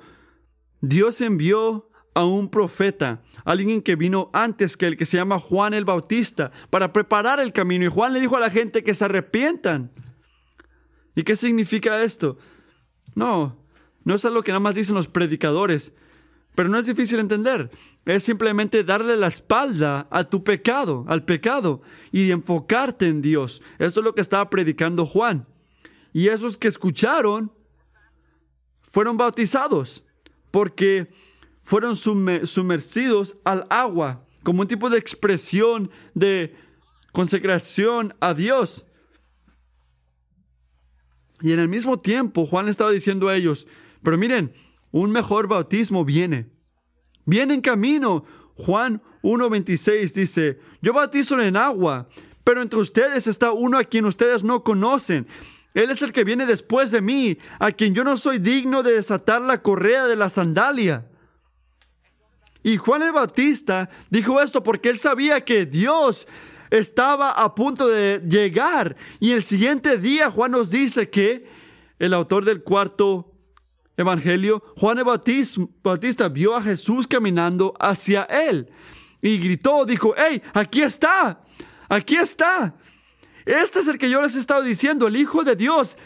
Dios 0.80 1.20
envió 1.20 1.90
a 2.14 2.24
un 2.24 2.50
profeta, 2.50 3.22
alguien 3.44 3.82
que 3.82 3.98
vino 3.98 4.30
antes 4.32 4.78
que 4.78 4.88
el 4.88 4.96
que 4.96 5.06
se 5.06 5.18
llama 5.18 5.38
Juan 5.38 5.74
el 5.74 5.84
Bautista, 5.84 6.52
para 6.70 6.94
preparar 6.94 7.42
el 7.42 7.52
camino. 7.52 7.84
Y 7.84 7.90
Juan 7.90 8.14
le 8.14 8.22
dijo 8.22 8.38
a 8.38 8.40
la 8.40 8.50
gente 8.50 8.84
que 8.84 8.96
se 8.96 9.04
arrepientan. 9.04 9.92
¿Y 11.16 11.24
qué 11.24 11.36
significa 11.36 12.04
esto? 12.04 12.38
No, 13.16 13.58
no 14.04 14.16
es 14.16 14.26
algo 14.26 14.44
que 14.44 14.52
nada 14.52 14.60
más 14.60 14.76
dicen 14.76 14.96
los 14.96 15.08
predicadores, 15.08 15.94
pero 16.54 16.70
no 16.70 16.78
es 16.78 16.86
difícil 16.86 17.20
entender. 17.20 17.70
Es 18.06 18.24
simplemente 18.24 18.84
darle 18.84 19.18
la 19.18 19.28
espalda 19.28 20.08
a 20.12 20.24
tu 20.24 20.44
pecado, 20.44 21.06
al 21.08 21.26
pecado, 21.26 21.82
y 22.12 22.32
enfocarte 22.32 23.08
en 23.08 23.22
Dios. 23.22 23.62
Esto 23.80 24.00
es 24.00 24.04
lo 24.04 24.16
que 24.16 24.22
estaba 24.22 24.50
predicando 24.50 25.06
Juan. 25.06 25.44
Y 26.14 26.28
esos 26.28 26.58
que 26.58 26.68
escucharon 26.68 27.52
fueron 28.82 29.18
bautizados 29.18 30.04
porque 30.52 31.10
fueron 31.62 31.98
sumergidos 31.98 33.36
al 33.44 33.66
agua 33.70 34.26
como 34.44 34.62
un 34.62 34.68
tipo 34.68 34.90
de 34.90 35.00
expresión 35.00 35.90
de 36.14 36.56
consagración 37.12 38.16
a 38.22 38.34
Dios. 38.34 38.86
Y 41.46 41.54
en 41.54 41.60
el 41.60 41.70
mismo 41.70 42.00
tiempo 42.00 42.48
Juan 42.48 42.70
estaba 42.70 42.90
diciendo 42.90 43.28
a 43.28 43.36
ellos, 43.36 43.68
pero 44.02 44.18
miren, 44.18 44.52
un 44.90 45.12
mejor 45.12 45.48
bautismo 45.48 46.04
viene. 46.04 46.50
Viene 47.24 47.54
en 47.54 47.62
camino. 47.62 48.26
Juan 48.56 49.04
1.26 49.22 50.14
dice, 50.14 50.60
yo 50.82 50.92
bautizo 50.92 51.40
en 51.40 51.56
agua, 51.56 52.08
pero 52.44 52.64
entre 52.64 52.80
ustedes 52.80 53.28
está 53.28 53.52
uno 53.52 53.78
a 53.78 53.84
quien 53.84 54.06
ustedes 54.06 54.44
no 54.44 54.64
conocen 54.64 55.28
Él 55.76 55.92
es 55.92 56.02
el 56.02 56.12
que 56.12 56.24
viene 56.24 56.48
después 56.48 56.90
de 56.90 57.02
mí, 57.02 57.38
a 57.60 57.72
quien 57.72 57.94
yo 57.94 58.04
no 58.04 58.18
soy 58.18 58.40
digno 58.40 58.82
de 58.82 58.94
desatar 58.94 59.40
la 59.44 59.62
correa 59.62 60.06
de 60.08 60.16
la 60.16 60.32
sandalia. 60.32 61.08
Y 62.64 62.78
Juan 62.78 63.04
el 63.04 63.12
Bautista 63.12 63.92
dijo 64.10 64.42
esto 64.42 64.64
porque 64.64 64.90
él 64.90 64.98
sabía 64.98 65.46
que 65.46 65.68
Dios 65.68 66.26
estaba 66.70 67.32
a 67.32 67.56
punto 67.56 67.88
de 67.88 68.22
llegar. 68.28 68.96
Y 69.20 69.32
el 69.32 69.44
siguiente 69.44 69.98
día 69.98 70.32
Juan 70.32 70.52
nos 70.52 70.70
dice 70.70 71.10
que 71.10 71.46
el 72.00 72.14
autor 72.14 72.46
del 72.46 72.64
cuarto 72.64 73.32
evangelio, 73.98 74.64
Juan 74.78 75.00
el 75.00 75.06
Bautista, 75.06 76.30
vio 76.30 76.56
a 76.56 76.62
Jesús 76.62 77.08
caminando 77.08 77.74
hacia 77.80 78.24
él 78.24 78.70
y 79.22 79.38
gritó, 79.38 79.86
dijo, 79.86 80.14
hey, 80.18 80.42
aquí 80.54 80.82
está, 80.82 81.42
aquí 81.90 82.16
está. 82.16 82.76
Este 83.46 83.80
es 83.80 83.88
el 83.88 83.98
que 83.98 84.10
yo 84.10 84.22
les 84.22 84.36
he 84.36 84.40
estado 84.40 84.62
diciendo, 84.64 85.08
el 85.08 85.16
Hijo 85.16 85.44
de 85.44 85.56
Dios, 85.56 85.98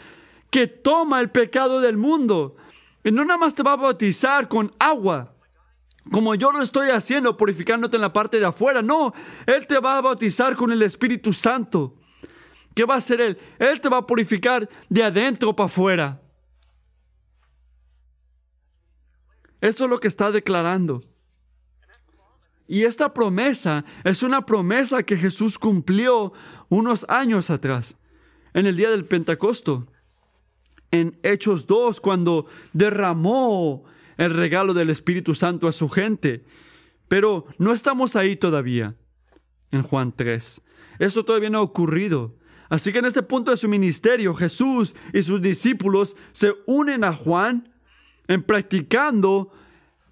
que 0.50 0.66
toma 0.66 1.20
el 1.20 1.30
pecado 1.30 1.80
del 1.80 1.96
mundo. 1.96 2.56
Y 3.02 3.12
no 3.12 3.24
nada 3.24 3.38
más 3.38 3.54
te 3.54 3.62
va 3.62 3.72
a 3.72 3.76
bautizar 3.76 4.48
con 4.48 4.74
agua, 4.78 5.34
como 6.10 6.34
yo 6.34 6.50
lo 6.50 6.62
estoy 6.62 6.90
haciendo, 6.90 7.36
purificándote 7.36 7.96
en 7.96 8.02
la 8.02 8.12
parte 8.12 8.40
de 8.40 8.46
afuera. 8.46 8.82
No, 8.82 9.12
Él 9.46 9.66
te 9.66 9.78
va 9.78 9.98
a 9.98 10.00
bautizar 10.00 10.56
con 10.56 10.72
el 10.72 10.82
Espíritu 10.82 11.32
Santo. 11.32 11.96
¿Qué 12.74 12.84
va 12.84 12.94
a 12.94 12.98
hacer 12.98 13.20
Él? 13.20 13.38
Él 13.58 13.80
te 13.80 13.88
va 13.88 13.98
a 13.98 14.06
purificar 14.06 14.68
de 14.88 15.02
adentro 15.02 15.54
para 15.54 15.66
afuera. 15.66 16.20
Eso 19.60 19.84
es 19.84 19.90
lo 19.90 20.00
que 20.00 20.08
está 20.08 20.30
declarando. 20.30 21.02
Y 22.66 22.84
esta 22.84 23.12
promesa 23.12 23.84
es 24.04 24.22
una 24.22 24.46
promesa 24.46 25.02
que 25.02 25.16
Jesús 25.16 25.58
cumplió 25.58 26.32
unos 26.68 27.04
años 27.08 27.50
atrás, 27.50 27.96
en 28.54 28.66
el 28.66 28.76
día 28.76 28.90
del 28.90 29.04
Pentecosto, 29.04 29.88
en 30.92 31.18
Hechos 31.22 31.66
2, 31.66 32.00
cuando 32.00 32.46
derramó 32.72 33.84
el 34.20 34.34
regalo 34.34 34.74
del 34.74 34.90
Espíritu 34.90 35.34
Santo 35.34 35.66
a 35.66 35.72
su 35.72 35.88
gente. 35.88 36.44
Pero 37.08 37.46
no 37.56 37.72
estamos 37.72 38.16
ahí 38.16 38.36
todavía, 38.36 38.94
en 39.70 39.80
Juan 39.80 40.12
3. 40.14 40.60
Eso 40.98 41.24
todavía 41.24 41.48
no 41.48 41.58
ha 41.58 41.62
ocurrido. 41.62 42.36
Así 42.68 42.92
que 42.92 42.98
en 42.98 43.06
este 43.06 43.22
punto 43.22 43.50
de 43.50 43.56
su 43.56 43.66
ministerio, 43.66 44.34
Jesús 44.34 44.94
y 45.14 45.22
sus 45.22 45.40
discípulos 45.40 46.16
se 46.32 46.54
unen 46.66 47.02
a 47.02 47.14
Juan 47.14 47.72
en 48.28 48.42
practicando 48.42 49.52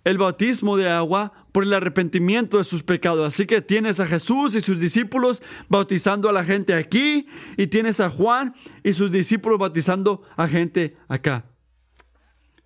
el 0.04 0.16
bautismo 0.16 0.78
de 0.78 0.88
agua 0.88 1.46
por 1.52 1.64
el 1.64 1.74
arrepentimiento 1.74 2.56
de 2.56 2.64
sus 2.64 2.82
pecados. 2.82 3.28
Así 3.28 3.44
que 3.44 3.60
tienes 3.60 4.00
a 4.00 4.06
Jesús 4.06 4.54
y 4.54 4.62
sus 4.62 4.80
discípulos 4.80 5.42
bautizando 5.68 6.30
a 6.30 6.32
la 6.32 6.44
gente 6.44 6.72
aquí 6.72 7.28
y 7.58 7.66
tienes 7.66 8.00
a 8.00 8.08
Juan 8.08 8.54
y 8.82 8.94
sus 8.94 9.10
discípulos 9.10 9.58
bautizando 9.58 10.22
a 10.34 10.48
gente 10.48 10.96
acá. 11.08 11.44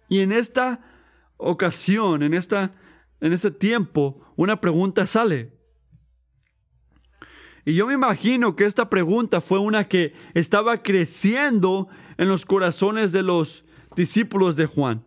Y 0.09 0.21
en 0.21 0.31
esta 0.31 0.92
ocasión, 1.43 2.23
en, 2.23 2.35
esta, 2.35 2.73
en 3.21 3.33
este 3.33 3.51
tiempo, 3.51 4.25
una 4.37 4.61
pregunta 4.61 5.07
sale. 5.07 5.59
Y 7.65 7.75
yo 7.75 7.87
me 7.87 7.95
imagino 7.95 8.57
que 8.57 8.65
esta 8.65 8.91
pregunta 8.91 9.41
fue 9.41 9.59
una 9.59 9.87
que 9.89 10.13
estaba 10.35 10.83
creciendo 10.83 11.89
en 12.17 12.29
los 12.29 12.45
corazones 12.45 13.13
de 13.13 13.23
los 13.23 13.65
discípulos 13.95 14.57
de 14.57 14.67
Juan. 14.67 15.07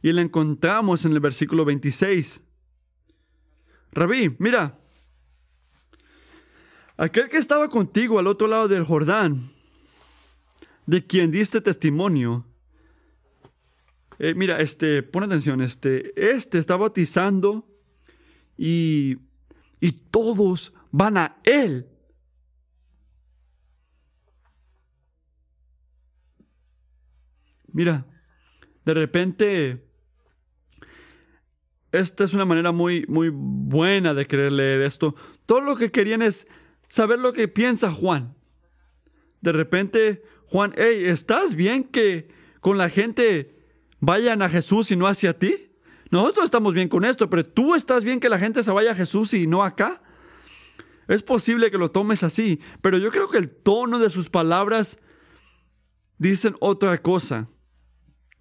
Y 0.00 0.12
la 0.12 0.22
encontramos 0.22 1.04
en 1.04 1.12
el 1.12 1.20
versículo 1.20 1.64
26. 1.64 2.44
Rabí, 3.92 4.34
mira, 4.38 4.78
aquel 6.96 7.28
que 7.28 7.36
estaba 7.36 7.68
contigo 7.68 8.18
al 8.18 8.26
otro 8.26 8.46
lado 8.46 8.68
del 8.68 8.84
Jordán, 8.84 9.50
de 10.86 11.02
quien 11.02 11.30
diste 11.30 11.60
testimonio, 11.60 12.46
eh, 14.22 14.34
mira, 14.36 14.60
este, 14.60 15.02
pon 15.02 15.24
atención, 15.24 15.60
este, 15.60 16.12
este 16.14 16.58
está 16.58 16.76
bautizando 16.76 17.68
y, 18.56 19.18
y 19.80 19.90
todos 20.12 20.72
van 20.92 21.16
a 21.16 21.40
él. 21.42 21.88
Mira, 27.72 28.06
de 28.84 28.94
repente 28.94 29.84
esta 31.90 32.22
es 32.22 32.32
una 32.32 32.44
manera 32.44 32.70
muy, 32.70 33.04
muy 33.08 33.30
buena 33.32 34.14
de 34.14 34.26
querer 34.28 34.52
leer 34.52 34.82
esto. 34.82 35.16
Todo 35.46 35.62
lo 35.62 35.74
que 35.74 35.90
querían 35.90 36.22
es 36.22 36.46
saber 36.88 37.18
lo 37.18 37.32
que 37.32 37.48
piensa 37.48 37.90
Juan. 37.90 38.36
De 39.40 39.50
repente, 39.50 40.22
Juan, 40.46 40.74
hey, 40.76 41.06
¿estás 41.06 41.56
bien 41.56 41.82
que 41.82 42.28
con 42.60 42.78
la 42.78 42.88
gente 42.88 43.61
vayan 44.02 44.42
a 44.42 44.50
Jesús 44.50 44.90
y 44.90 44.96
no 44.96 45.06
hacia 45.06 45.38
ti? 45.38 45.70
Nosotros 46.10 46.44
estamos 46.44 46.74
bien 46.74 46.88
con 46.90 47.06
esto, 47.06 47.30
pero 47.30 47.46
tú 47.46 47.74
estás 47.74 48.04
bien 48.04 48.20
que 48.20 48.28
la 48.28 48.38
gente 48.38 48.62
se 48.62 48.70
vaya 48.70 48.90
a 48.90 48.94
Jesús 48.94 49.32
y 49.32 49.46
no 49.46 49.62
acá. 49.62 50.02
Es 51.08 51.22
posible 51.22 51.70
que 51.70 51.78
lo 51.78 51.88
tomes 51.88 52.22
así, 52.22 52.60
pero 52.82 52.98
yo 52.98 53.10
creo 53.10 53.30
que 53.30 53.38
el 53.38 53.54
tono 53.54 53.98
de 53.98 54.10
sus 54.10 54.28
palabras 54.28 54.98
dicen 56.18 56.56
otra 56.60 56.98
cosa. 56.98 57.48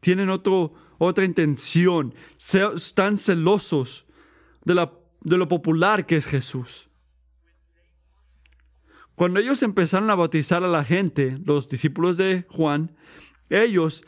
Tienen 0.02 0.30
otro, 0.30 0.74
otra 0.98 1.24
intención, 1.24 2.14
están 2.38 3.18
celosos 3.18 4.08
de, 4.66 4.76
la, 4.76 4.92
de 5.22 5.38
lo 5.38 5.48
popular 5.48 6.06
que 6.06 6.18
es 6.18 6.26
Jesús. 6.26 6.90
Cuando 9.14 9.40
ellos 9.40 9.62
empezaron 9.62 10.10
a 10.10 10.16
bautizar 10.16 10.64
a 10.64 10.68
la 10.68 10.84
gente, 10.84 11.38
los 11.46 11.70
discípulos 11.70 12.18
de 12.18 12.46
Juan, 12.50 12.98
ellos, 13.50 14.04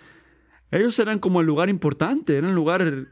ellos 0.77 0.98
eran 1.00 1.20
como 1.20 1.39
el 1.39 1.48
lugar 1.48 1.70
importante, 1.70 2.36
eran 2.36 2.50
el 2.50 2.56
lugar 2.56 3.08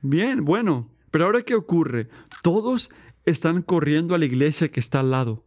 bien, 0.00 0.44
bueno. 0.44 0.88
Pero 1.10 1.26
ahora 1.26 1.42
¿qué 1.42 1.54
ocurre? 1.54 2.08
Todos 2.42 2.90
están 3.24 3.62
corriendo 3.62 4.14
a 4.14 4.18
la 4.18 4.24
iglesia 4.24 4.70
que 4.70 4.80
está 4.80 5.00
al 5.00 5.10
lado. 5.10 5.44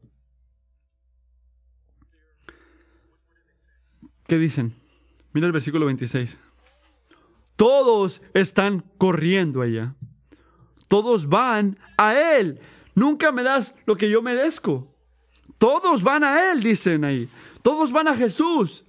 ¿Qué 4.27 4.37
dicen? 4.37 4.73
Mira 5.33 5.47
el 5.47 5.53
versículo 5.53 5.85
26. 5.87 6.39
Todos 7.55 8.21
están 8.33 8.85
corriendo 8.97 9.61
allá. 9.61 9.95
Todos 10.87 11.27
van 11.27 11.77
a 11.97 12.15
Él. 12.15 12.59
Nunca 12.95 13.31
me 13.31 13.43
das 13.43 13.75
lo 13.85 13.97
que 13.97 14.09
yo 14.09 14.21
merezco. 14.21 14.95
Todos 15.57 16.03
van 16.03 16.23
a 16.23 16.51
Él, 16.51 16.63
dicen 16.63 17.03
ahí. 17.03 17.27
Todos 17.61 17.91
van 17.91 18.07
a 18.07 18.15
Jesús. 18.15 18.85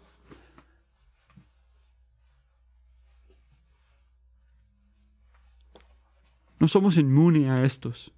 No 6.58 6.68
somos 6.68 6.96
inmunes 6.96 7.48
a 7.48 7.64
estos. 7.64 8.12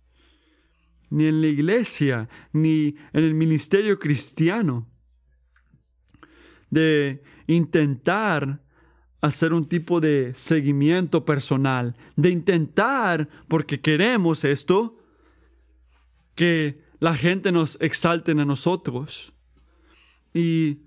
Ni 1.11 1.26
en 1.26 1.40
la 1.40 1.49
iglesia, 1.49 2.28
ni 2.52 2.97
en 3.12 3.25
el 3.25 3.35
ministerio 3.35 3.99
cristiano. 3.99 4.87
De 6.71 7.23
intentar 7.47 8.62
hacer 9.21 9.52
un 9.52 9.64
tipo 9.64 10.00
de 10.00 10.33
seguimiento 10.35 11.25
personal, 11.25 11.97
de 12.16 12.30
intentar, 12.30 13.28
porque 13.49 13.80
queremos 13.80 14.45
esto, 14.45 14.99
que 16.35 16.85
la 17.00 17.16
gente 17.16 17.50
nos 17.50 17.80
exalte 17.80 18.33
a 18.33 18.45
nosotros. 18.45 19.35
Y 20.33 20.83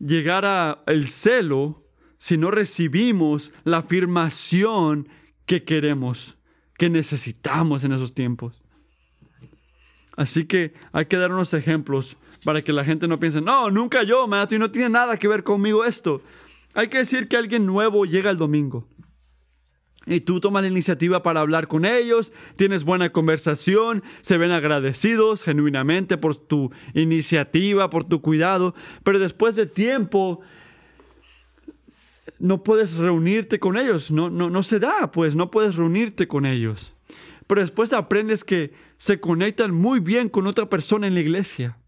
llegar 0.00 0.44
al 0.44 1.06
celo 1.06 1.86
si 2.18 2.36
no 2.36 2.50
recibimos 2.50 3.52
la 3.64 3.78
afirmación 3.78 5.08
que 5.46 5.64
queremos, 5.64 6.39
que 6.80 6.88
necesitamos 6.88 7.84
en 7.84 7.92
esos 7.92 8.14
tiempos. 8.14 8.62
Así 10.16 10.46
que 10.46 10.72
hay 10.92 11.04
que 11.04 11.18
dar 11.18 11.30
unos 11.30 11.52
ejemplos 11.52 12.16
para 12.42 12.64
que 12.64 12.72
la 12.72 12.86
gente 12.86 13.06
no 13.06 13.20
piense, 13.20 13.42
no, 13.42 13.70
nunca 13.70 14.02
yo, 14.02 14.26
Matthew, 14.26 14.58
no 14.58 14.70
tiene 14.70 14.88
nada 14.88 15.18
que 15.18 15.28
ver 15.28 15.44
conmigo 15.44 15.84
esto. 15.84 16.22
Hay 16.72 16.88
que 16.88 16.96
decir 16.96 17.28
que 17.28 17.36
alguien 17.36 17.66
nuevo 17.66 18.06
llega 18.06 18.30
el 18.30 18.38
domingo. 18.38 18.88
Y 20.06 20.20
tú 20.20 20.40
tomas 20.40 20.62
la 20.62 20.70
iniciativa 20.70 21.22
para 21.22 21.40
hablar 21.40 21.68
con 21.68 21.84
ellos, 21.84 22.32
tienes 22.56 22.84
buena 22.84 23.12
conversación, 23.12 24.02
se 24.22 24.38
ven 24.38 24.50
agradecidos 24.50 25.44
genuinamente 25.44 26.16
por 26.16 26.34
tu 26.34 26.72
iniciativa, 26.94 27.90
por 27.90 28.04
tu 28.04 28.22
cuidado, 28.22 28.74
pero 29.04 29.18
después 29.18 29.54
de 29.54 29.66
tiempo 29.66 30.40
no 32.40 32.64
puedes 32.64 32.94
reunirte 32.94 33.60
con 33.60 33.76
ellos, 33.76 34.10
no, 34.10 34.30
no, 34.30 34.50
no 34.50 34.62
se 34.62 34.80
da, 34.80 35.12
pues 35.12 35.36
no 35.36 35.50
puedes 35.50 35.76
reunirte 35.76 36.26
con 36.26 36.46
ellos. 36.46 36.94
Pero 37.46 37.60
después 37.60 37.92
aprendes 37.92 38.44
que 38.44 38.72
se 38.96 39.20
conectan 39.20 39.74
muy 39.74 40.00
bien 40.00 40.28
con 40.28 40.46
otra 40.46 40.68
persona 40.68 41.06
en 41.06 41.14
la 41.14 41.20
iglesia 41.20 41.78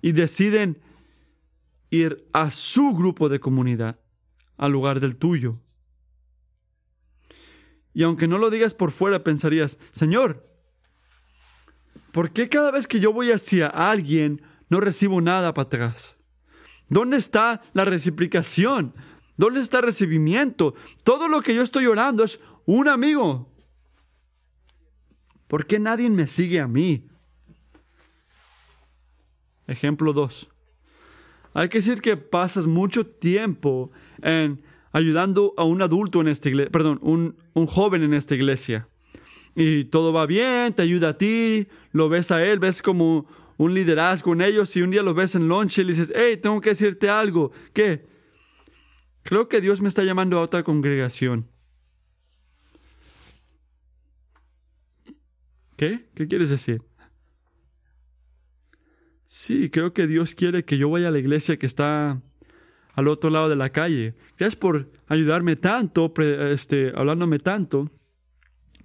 y 0.00 0.12
deciden 0.12 0.80
ir 1.90 2.28
a 2.32 2.50
su 2.50 2.94
grupo 2.94 3.28
de 3.28 3.40
comunidad 3.40 3.98
al 4.56 4.72
lugar 4.72 5.00
del 5.00 5.16
tuyo. 5.16 5.58
Y 7.92 8.04
aunque 8.04 8.28
no 8.28 8.38
lo 8.38 8.50
digas 8.50 8.74
por 8.74 8.92
fuera, 8.92 9.24
pensarías, 9.24 9.78
Señor, 9.90 10.48
¿por 12.12 12.32
qué 12.32 12.48
cada 12.48 12.70
vez 12.70 12.86
que 12.86 13.00
yo 13.00 13.12
voy 13.12 13.30
hacia 13.30 13.66
alguien 13.66 14.42
no 14.68 14.80
recibo 14.80 15.20
nada 15.20 15.52
para 15.54 15.66
atrás? 15.66 16.16
¿Dónde 16.88 17.16
está 17.16 17.62
la 17.72 17.84
reciprocación? 17.84 18.94
¿Dónde 19.42 19.58
está 19.58 19.78
el 19.78 19.86
recibimiento? 19.86 20.72
Todo 21.02 21.26
lo 21.26 21.42
que 21.42 21.52
yo 21.52 21.62
estoy 21.62 21.86
orando 21.86 22.22
es 22.22 22.38
un 22.64 22.86
amigo. 22.86 23.50
¿Por 25.48 25.66
qué 25.66 25.80
nadie 25.80 26.08
me 26.10 26.28
sigue 26.28 26.60
a 26.60 26.68
mí? 26.68 27.08
Ejemplo 29.66 30.12
2. 30.12 30.48
Hay 31.54 31.68
que 31.68 31.78
decir 31.78 32.00
que 32.00 32.16
pasas 32.16 32.66
mucho 32.66 33.04
tiempo 33.04 33.90
en 34.22 34.62
ayudando 34.92 35.54
a 35.56 35.64
un 35.64 35.82
adulto 35.82 36.20
en 36.20 36.28
esta 36.28 36.48
iglesia, 36.48 36.70
perdón, 36.70 37.00
un, 37.02 37.34
un 37.54 37.66
joven 37.66 38.04
en 38.04 38.14
esta 38.14 38.36
iglesia. 38.36 38.86
Y 39.56 39.86
todo 39.86 40.12
va 40.12 40.24
bien, 40.26 40.72
te 40.72 40.82
ayuda 40.82 41.08
a 41.08 41.18
ti, 41.18 41.66
lo 41.90 42.08
ves 42.08 42.30
a 42.30 42.46
él, 42.46 42.60
ves 42.60 42.80
como 42.80 43.26
un 43.56 43.74
liderazgo 43.74 44.34
en 44.34 44.42
ellos 44.42 44.76
y 44.76 44.82
un 44.82 44.92
día 44.92 45.02
lo 45.02 45.14
ves 45.14 45.34
en 45.34 45.48
lunch 45.48 45.78
y 45.78 45.82
le 45.82 45.94
dices, 45.94 46.12
hey, 46.14 46.38
tengo 46.40 46.60
que 46.60 46.70
decirte 46.70 47.10
algo. 47.10 47.50
¿Qué? 47.72 48.11
Creo 49.22 49.48
que 49.48 49.60
Dios 49.60 49.80
me 49.80 49.88
está 49.88 50.02
llamando 50.04 50.38
a 50.38 50.42
otra 50.42 50.62
congregación. 50.62 51.48
¿Qué? 55.76 56.06
¿Qué 56.14 56.28
quieres 56.28 56.50
decir? 56.50 56.82
Sí, 59.26 59.70
creo 59.70 59.92
que 59.94 60.06
Dios 60.06 60.34
quiere 60.34 60.64
que 60.64 60.76
yo 60.78 60.90
vaya 60.90 61.08
a 61.08 61.10
la 61.10 61.18
iglesia 61.18 61.58
que 61.58 61.66
está 61.66 62.20
al 62.94 63.08
otro 63.08 63.30
lado 63.30 63.48
de 63.48 63.56
la 63.56 63.70
calle. 63.70 64.14
Gracias 64.38 64.56
por 64.56 64.90
ayudarme 65.06 65.56
tanto, 65.56 66.12
este, 66.18 66.92
hablándome 66.94 67.38
tanto, 67.38 67.90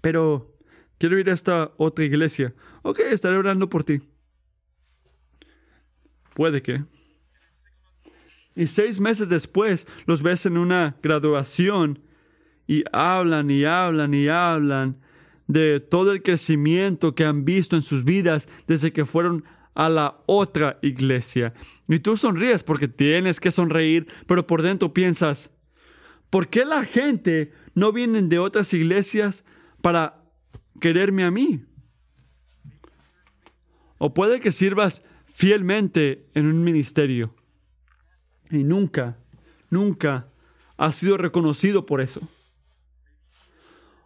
pero 0.01 0.55
quiero 0.97 1.19
ir 1.19 1.29
a 1.29 1.33
esta 1.33 1.73
otra 1.77 2.05
iglesia. 2.05 2.53
Ok, 2.83 2.99
estaré 2.99 3.37
orando 3.37 3.69
por 3.69 3.83
ti. 3.83 4.01
Puede 6.33 6.61
que. 6.61 6.83
Y 8.57 8.65
seis 8.65 8.99
meses 8.99 9.29
después 9.29 9.85
los 10.07 10.23
ves 10.23 10.47
en 10.47 10.57
una 10.57 10.97
graduación 11.03 11.99
y 12.65 12.83
hablan 12.91 13.51
y 13.51 13.65
hablan 13.65 14.15
y 14.15 14.27
hablan 14.29 14.99
de 15.45 15.79
todo 15.79 16.11
el 16.11 16.23
crecimiento 16.23 17.13
que 17.13 17.23
han 17.23 17.45
visto 17.45 17.75
en 17.75 17.83
sus 17.83 18.03
vidas 18.03 18.49
desde 18.65 18.91
que 18.91 19.05
fueron 19.05 19.45
a 19.75 19.89
la 19.89 20.23
otra 20.25 20.79
iglesia. 20.81 21.53
Y 21.87 21.99
tú 21.99 22.17
sonríes 22.17 22.63
porque 22.63 22.87
tienes 22.87 23.39
que 23.39 23.51
sonreír, 23.51 24.07
pero 24.25 24.47
por 24.47 24.63
dentro 24.63 24.91
piensas, 24.91 25.51
¿por 26.31 26.49
qué 26.49 26.65
la 26.65 26.83
gente 26.83 27.53
no 27.75 27.91
viene 27.91 28.23
de 28.23 28.39
otras 28.39 28.73
iglesias 28.73 29.45
para 29.83 30.23
quererme 30.81 31.25
a 31.25 31.29
mí? 31.29 31.63
O 33.99 34.15
puede 34.15 34.39
que 34.39 34.51
sirvas 34.51 35.03
fielmente 35.25 36.27
en 36.33 36.47
un 36.47 36.63
ministerio 36.63 37.36
y 38.51 38.63
nunca, 38.63 39.17
nunca 39.69 40.27
has 40.77 40.95
sido 40.95 41.17
reconocido 41.17 41.85
por 41.85 42.01
eso. 42.01 42.21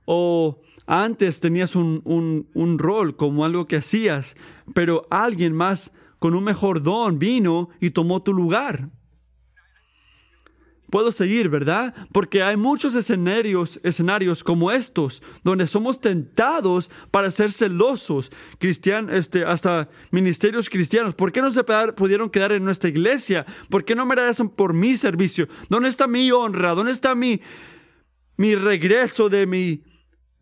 O 0.05 0.61
antes 0.85 1.39
tenías 1.39 1.75
un, 1.75 2.75
rol 2.77 3.15
como 3.15 3.45
algo 3.45 3.65
que 3.65 3.77
hacías, 3.77 4.35
pero 4.73 5.07
alguien 5.09 5.53
más 5.53 5.91
con 6.19 6.35
un 6.35 6.43
mejor 6.43 6.83
don 6.83 7.19
vino 7.19 7.69
y 7.79 7.91
tomó 7.91 8.21
tu 8.21 8.33
lugar. 8.33 8.89
Puedo 10.91 11.11
seguir, 11.11 11.49
¿verdad? 11.49 11.95
Porque 12.11 12.43
hay 12.43 12.57
muchos 12.57 12.93
escenarios, 12.95 13.79
escenarios 13.81 14.43
como 14.43 14.71
estos, 14.71 15.23
donde 15.43 15.65
somos 15.65 15.99
tentados 15.99 16.91
para 17.09 17.31
ser 17.31 17.51
celosos, 17.51 18.31
cristian, 18.59 19.09
este, 19.09 19.43
hasta 19.43 19.89
ministerios 20.11 20.69
cristianos. 20.69 21.15
¿Por 21.15 21.31
qué 21.31 21.41
no 21.41 21.51
se 21.51 21.63
pudieron 21.63 22.29
quedar 22.29 22.51
en 22.51 22.63
nuestra 22.63 22.89
iglesia? 22.89 23.45
¿Por 23.69 23.85
qué 23.85 23.95
no 23.95 24.05
me 24.05 24.15
merecen 24.15 24.49
por 24.49 24.73
mi 24.73 24.97
servicio? 24.97 25.47
¿Dónde 25.69 25.89
está 25.89 26.05
mi 26.07 26.31
honra? 26.31 26.75
¿Dónde 26.75 26.91
está 26.91 27.15
mi, 27.15 27.41
mi 28.37 28.53
regreso 28.53 29.29
de 29.29 29.47
mi 29.47 29.83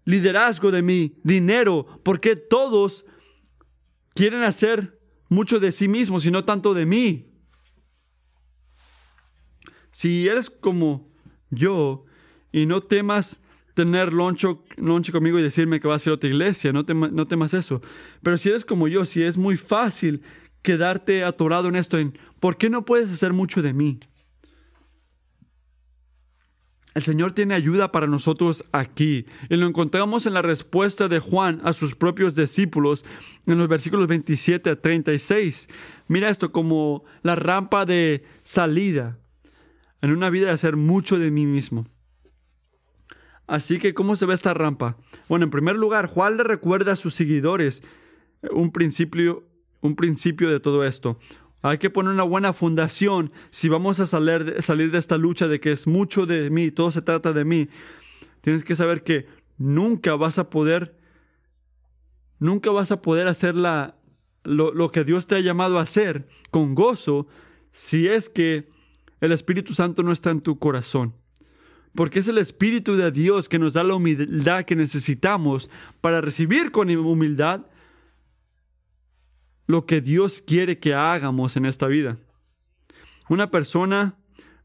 liderazgo, 0.05 0.71
de 0.71 0.81
mi 0.81 1.15
dinero, 1.23 1.85
porque 2.03 2.35
todos 2.35 3.05
quieren 4.15 4.41
hacer 4.41 4.99
mucho 5.29 5.59
de 5.59 5.71
sí 5.71 5.87
mismos 5.87 6.25
y 6.25 6.31
no 6.31 6.43
tanto 6.43 6.73
de 6.73 6.87
mí. 6.87 7.28
Si 9.91 10.27
eres 10.27 10.49
como 10.49 11.09
yo 11.49 12.05
y 12.51 12.65
no 12.65 12.81
temas 12.81 13.39
tener 13.73 14.11
loncho, 14.11 14.63
conmigo 15.11 15.39
y 15.39 15.41
decirme 15.41 15.79
que 15.79 15.87
vas 15.87 16.05
a 16.05 16.09
ir 16.09 16.11
a 16.11 16.15
otra 16.15 16.29
iglesia, 16.29 16.73
no, 16.73 16.83
no 16.83 17.25
temas 17.25 17.53
eso. 17.53 17.81
Pero 18.21 18.37
si 18.37 18.49
eres 18.49 18.65
como 18.65 18.87
yo, 18.87 19.05
si 19.05 19.23
es 19.23 19.37
muy 19.37 19.55
fácil 19.55 20.21
quedarte 20.61 21.23
atorado 21.23 21.69
en 21.69 21.75
esto, 21.75 21.97
en 21.97 22.17
¿por 22.39 22.57
qué 22.57 22.69
no 22.69 22.83
puedes 22.83 23.11
hacer 23.11 23.33
mucho 23.33 23.61
de 23.61 23.73
mí? 23.73 23.99
El 26.95 27.03
Señor 27.03 27.31
tiene 27.31 27.53
ayuda 27.53 27.93
para 27.93 28.07
nosotros 28.07 28.65
aquí. 28.73 29.25
Y 29.49 29.55
lo 29.55 29.67
encontramos 29.67 30.25
en 30.25 30.33
la 30.33 30.41
respuesta 30.41 31.07
de 31.07 31.19
Juan 31.19 31.61
a 31.63 31.71
sus 31.71 31.95
propios 31.95 32.35
discípulos 32.35 33.05
en 33.45 33.57
los 33.57 33.69
versículos 33.69 34.07
27 34.07 34.71
a 34.71 34.75
36. 34.75 35.69
Mira 36.09 36.29
esto 36.29 36.51
como 36.51 37.05
la 37.21 37.35
rampa 37.35 37.85
de 37.85 38.25
salida 38.43 39.17
en 40.01 40.11
una 40.11 40.29
vida 40.29 40.47
de 40.47 40.53
hacer 40.53 40.75
mucho 40.75 41.19
de 41.19 41.31
mí 41.31 41.45
mismo. 41.45 41.87
Así 43.47 43.79
que, 43.79 43.93
¿cómo 43.93 44.15
se 44.15 44.25
ve 44.25 44.35
esta 44.35 44.53
rampa? 44.53 44.97
Bueno, 45.27 45.45
en 45.45 45.51
primer 45.51 45.75
lugar, 45.75 46.05
Juan 46.05 46.37
le 46.37 46.43
recuerda 46.43 46.93
a 46.93 46.95
sus 46.95 47.15
seguidores 47.15 47.81
un 48.51 48.71
principio, 48.71 49.43
un 49.81 49.95
principio 49.95 50.49
de 50.51 50.59
todo 50.59 50.85
esto. 50.85 51.17
Hay 51.61 51.77
que 51.77 51.89
poner 51.89 52.13
una 52.13 52.23
buena 52.23 52.53
fundación 52.53 53.31
si 53.49 53.67
vamos 53.67 53.99
a 53.99 54.05
salir 54.05 54.45
de, 54.91 54.97
esta 54.99 55.17
lucha 55.17 55.47
de 55.47 55.59
que 55.59 55.71
es 55.71 55.87
mucho 55.87 56.25
de 56.25 56.49
mí, 56.49 56.71
todo 56.71 56.91
se 56.91 57.01
trata 57.01 57.33
de 57.33 57.43
mí. 57.43 57.67
Tienes 58.41 58.63
que 58.63 58.75
saber 58.75 59.03
que 59.03 59.25
nunca 59.57 60.15
vas 60.15 60.37
a 60.37 60.49
poder, 60.49 60.95
nunca 62.37 62.69
vas 62.71 62.91
a 62.91 63.01
poder 63.01 63.27
hacer 63.27 63.55
la, 63.55 63.97
lo, 64.43 64.73
lo 64.73 64.91
que 64.91 65.03
Dios 65.03 65.27
te 65.27 65.35
ha 65.35 65.39
llamado 65.39 65.79
a 65.79 65.83
hacer 65.83 66.27
con 66.51 66.75
gozo 66.75 67.27
si 67.71 68.07
es 68.07 68.29
que 68.29 68.69
el 69.21 69.31
Espíritu 69.31 69.73
Santo 69.73 70.03
no 70.03 70.11
está 70.11 70.31
en 70.31 70.41
tu 70.41 70.59
corazón. 70.59 71.13
Porque 71.95 72.19
es 72.19 72.27
el 72.27 72.37
Espíritu 72.37 72.95
de 72.95 73.11
Dios 73.11 73.49
que 73.49 73.59
nos 73.59 73.73
da 73.73 73.83
la 73.83 73.95
humildad 73.95 74.63
que 74.63 74.75
necesitamos 74.75 75.69
para 76.01 76.21
recibir 76.21 76.71
con 76.71 76.89
humildad 76.89 77.65
lo 79.65 79.85
que 79.85 80.01
Dios 80.01 80.41
quiere 80.45 80.79
que 80.79 80.93
hagamos 80.93 81.57
en 81.57 81.65
esta 81.65 81.87
vida. 81.87 82.17
Una 83.27 83.51
persona, 83.51 84.15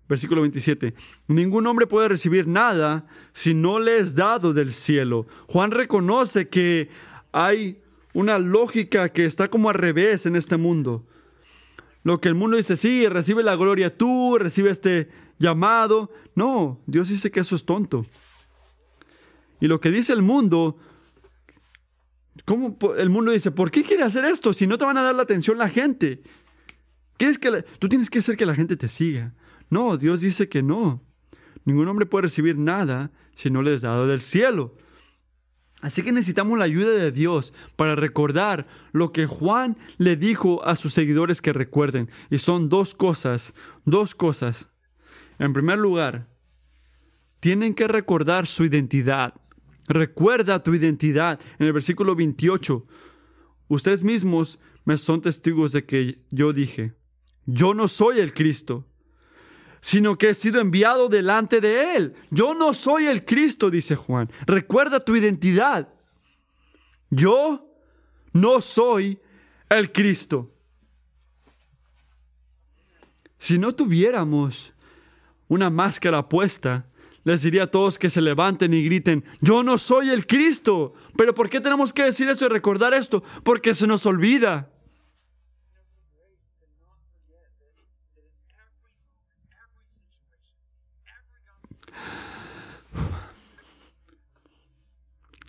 versículo 0.09 0.41
27, 0.43 0.95
ningún 1.29 1.67
hombre 1.67 1.87
puede 1.87 2.09
recibir 2.09 2.47
nada 2.47 3.07
si 3.33 3.53
no 3.53 3.79
le 3.79 3.99
es 3.99 4.15
dado 4.15 4.55
del 4.55 4.73
cielo. 4.73 5.27
Juan 5.47 5.71
reconoce 5.71 6.49
que 6.49 6.89
hay 7.33 7.83
una 8.15 8.39
lógica 8.39 9.11
que 9.11 9.27
está 9.27 9.49
como 9.49 9.69
al 9.69 9.75
revés 9.75 10.25
en 10.25 10.37
este 10.37 10.57
mundo. 10.57 11.07
Lo 12.05 12.21
que 12.21 12.29
el 12.29 12.35
mundo 12.35 12.57
dice, 12.57 12.77
sí, 12.77 13.09
recibe 13.09 13.43
la 13.43 13.57
gloria 13.57 13.97
tú, 13.97 14.39
recibe 14.39 14.71
este 14.71 15.11
llamado. 15.39 16.13
No, 16.37 16.81
Dios 16.87 17.09
dice 17.09 17.31
que 17.31 17.41
eso 17.41 17.57
es 17.57 17.65
tonto. 17.65 18.07
Y 19.61 19.67
lo 19.67 19.81
que 19.81 19.91
dice 19.91 20.13
el 20.13 20.23
mundo, 20.23 20.79
¿Cómo 22.45 22.77
el 22.99 23.11
mundo 23.11 23.31
dice, 23.31 23.51
¿por 23.51 23.71
qué 23.71 23.85
quiere 23.85 24.03
hacer 24.03 24.25
esto 24.25 24.53
si 24.53 24.67
no 24.67 24.77
te 24.77 24.85
van 24.85 24.99
a 24.99 25.03
dar 25.03 25.15
la 25.15 25.23
atención 25.23 25.57
la 25.57 25.69
gente? 25.69 26.23
¿Quieres 27.17 27.39
que 27.39 27.63
tú 27.79 27.89
tienes 27.89 28.11
que 28.11 28.19
hacer 28.19 28.37
que 28.37 28.45
la 28.45 28.55
gente 28.55 28.77
te 28.77 28.89
siga? 28.89 29.35
No, 29.71 29.97
Dios 29.97 30.21
dice 30.21 30.49
que 30.49 30.63
no. 30.63 31.03
Ningún 31.65 31.89
hombre 31.89 32.07
puede 32.07 32.23
recibir 32.23 32.59
nada 32.59 33.13
si 33.35 33.51
no 33.51 33.63
le 33.63 33.75
es 33.75 33.83
dado 33.83 34.07
del 34.07 34.21
cielo. 34.21 34.77
Así 35.85 36.01
que 36.01 36.13
necesitamos 36.13 36.59
la 36.59 36.65
ayuda 36.65 36.93
de 36.93 37.13
Dios 37.13 37.53
para 37.77 37.95
recordar 37.95 38.67
lo 38.93 39.13
que 39.13 39.27
Juan 39.27 39.77
le 39.99 40.17
dijo 40.17 40.65
a 40.65 40.77
sus 40.77 40.95
seguidores 40.95 41.43
que 41.43 41.53
recuerden. 41.53 42.09
Y 42.31 42.39
son 42.39 42.71
dos 42.71 42.95
cosas, 42.95 43.55
dos 43.85 44.15
cosas. 44.15 44.71
En 45.39 45.53
primer 45.53 45.79
lugar, 45.79 46.27
tienen 47.39 47.75
que 47.75 47.87
recordar 47.87 48.47
su 48.47 48.65
identidad. 48.65 49.35
Recuerda 49.87 50.63
tu 50.63 50.73
identidad. 50.73 51.39
En 51.59 51.67
el 51.67 51.75
versículo 51.75 52.17
28, 52.17 52.87
ustedes 53.69 54.03
mismos 54.03 54.59
me 54.87 54.97
son 54.97 55.21
testigos 55.21 55.73
de 55.73 55.85
que 55.85 56.25
yo 56.31 56.55
dije, 56.55 56.95
yo 57.45 57.75
no 57.75 57.89
soy 57.89 58.21
el 58.21 58.33
Cristo, 58.33 58.89
sino 59.85 60.17
que 60.17 60.31
he 60.31 60.35
sido 60.35 60.63
enviado 60.63 61.11
delante 61.11 61.61
de 61.61 61.95
Él. 61.95 62.15
Yo 62.31 62.55
no 62.55 62.73
soy 62.73 63.05
el 63.05 63.27
Cristo, 63.27 63.69
dice 63.69 63.97
Juan. 63.97 64.33
Recuerda 64.47 64.99
tu 64.99 65.15
identidad. 65.15 65.93
Yo 67.11 67.71
no 68.33 68.63
soy 68.63 69.21
el 69.69 69.93
Cristo. 69.93 70.51
Si 73.37 73.59
no 73.59 73.75
tuviéramos 73.75 74.73
una 75.49 75.69
máscara 75.69 76.31
puesta, 76.31 76.87
les 77.25 77.43
diría 77.43 77.65
a 77.65 77.71
todos 77.71 77.99
que 77.99 78.09
se 78.09 78.23
levanten 78.23 78.73
y 78.73 78.83
griten, 78.83 79.23
yo 79.43 79.63
no 79.63 79.77
soy 79.77 80.09
el 80.09 80.27
Cristo. 80.27 80.95
Pero 81.15 81.35
¿por 81.35 81.51
qué 81.51 81.61
tenemos 81.61 81.93
que 81.93 82.05
decir 82.05 82.27
esto 82.31 82.47
y 82.47 82.49
recordar 82.49 82.95
esto? 82.95 83.23
Porque 83.43 83.75
se 83.75 83.87
nos 83.87 84.07
olvida. 84.07 84.74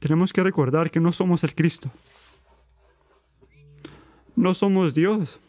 Tenemos 0.06 0.32
que 0.32 0.44
recordar 0.44 0.92
que 0.92 1.00
no 1.00 1.12
somos 1.12 1.44
el 1.44 1.56
Cristo. 1.56 1.92
No 4.36 4.54
somos 4.54 4.94
Dios. 4.94 5.40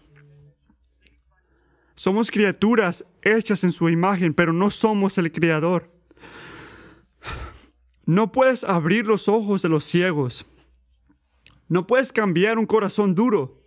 Somos 1.94 2.30
criaturas 2.30 3.04
hechas 3.20 3.64
en 3.64 3.72
su 3.72 3.90
imagen, 3.90 4.32
pero 4.32 4.54
no 4.54 4.70
somos 4.70 5.18
el 5.18 5.30
Creador. 5.30 5.92
No 8.06 8.32
puedes 8.32 8.64
abrir 8.64 9.06
los 9.06 9.28
ojos 9.28 9.60
de 9.60 9.68
los 9.68 9.84
ciegos. 9.84 10.46
No 11.68 11.86
puedes 11.86 12.10
cambiar 12.10 12.58
un 12.58 12.64
corazón 12.64 13.14
duro. 13.14 13.62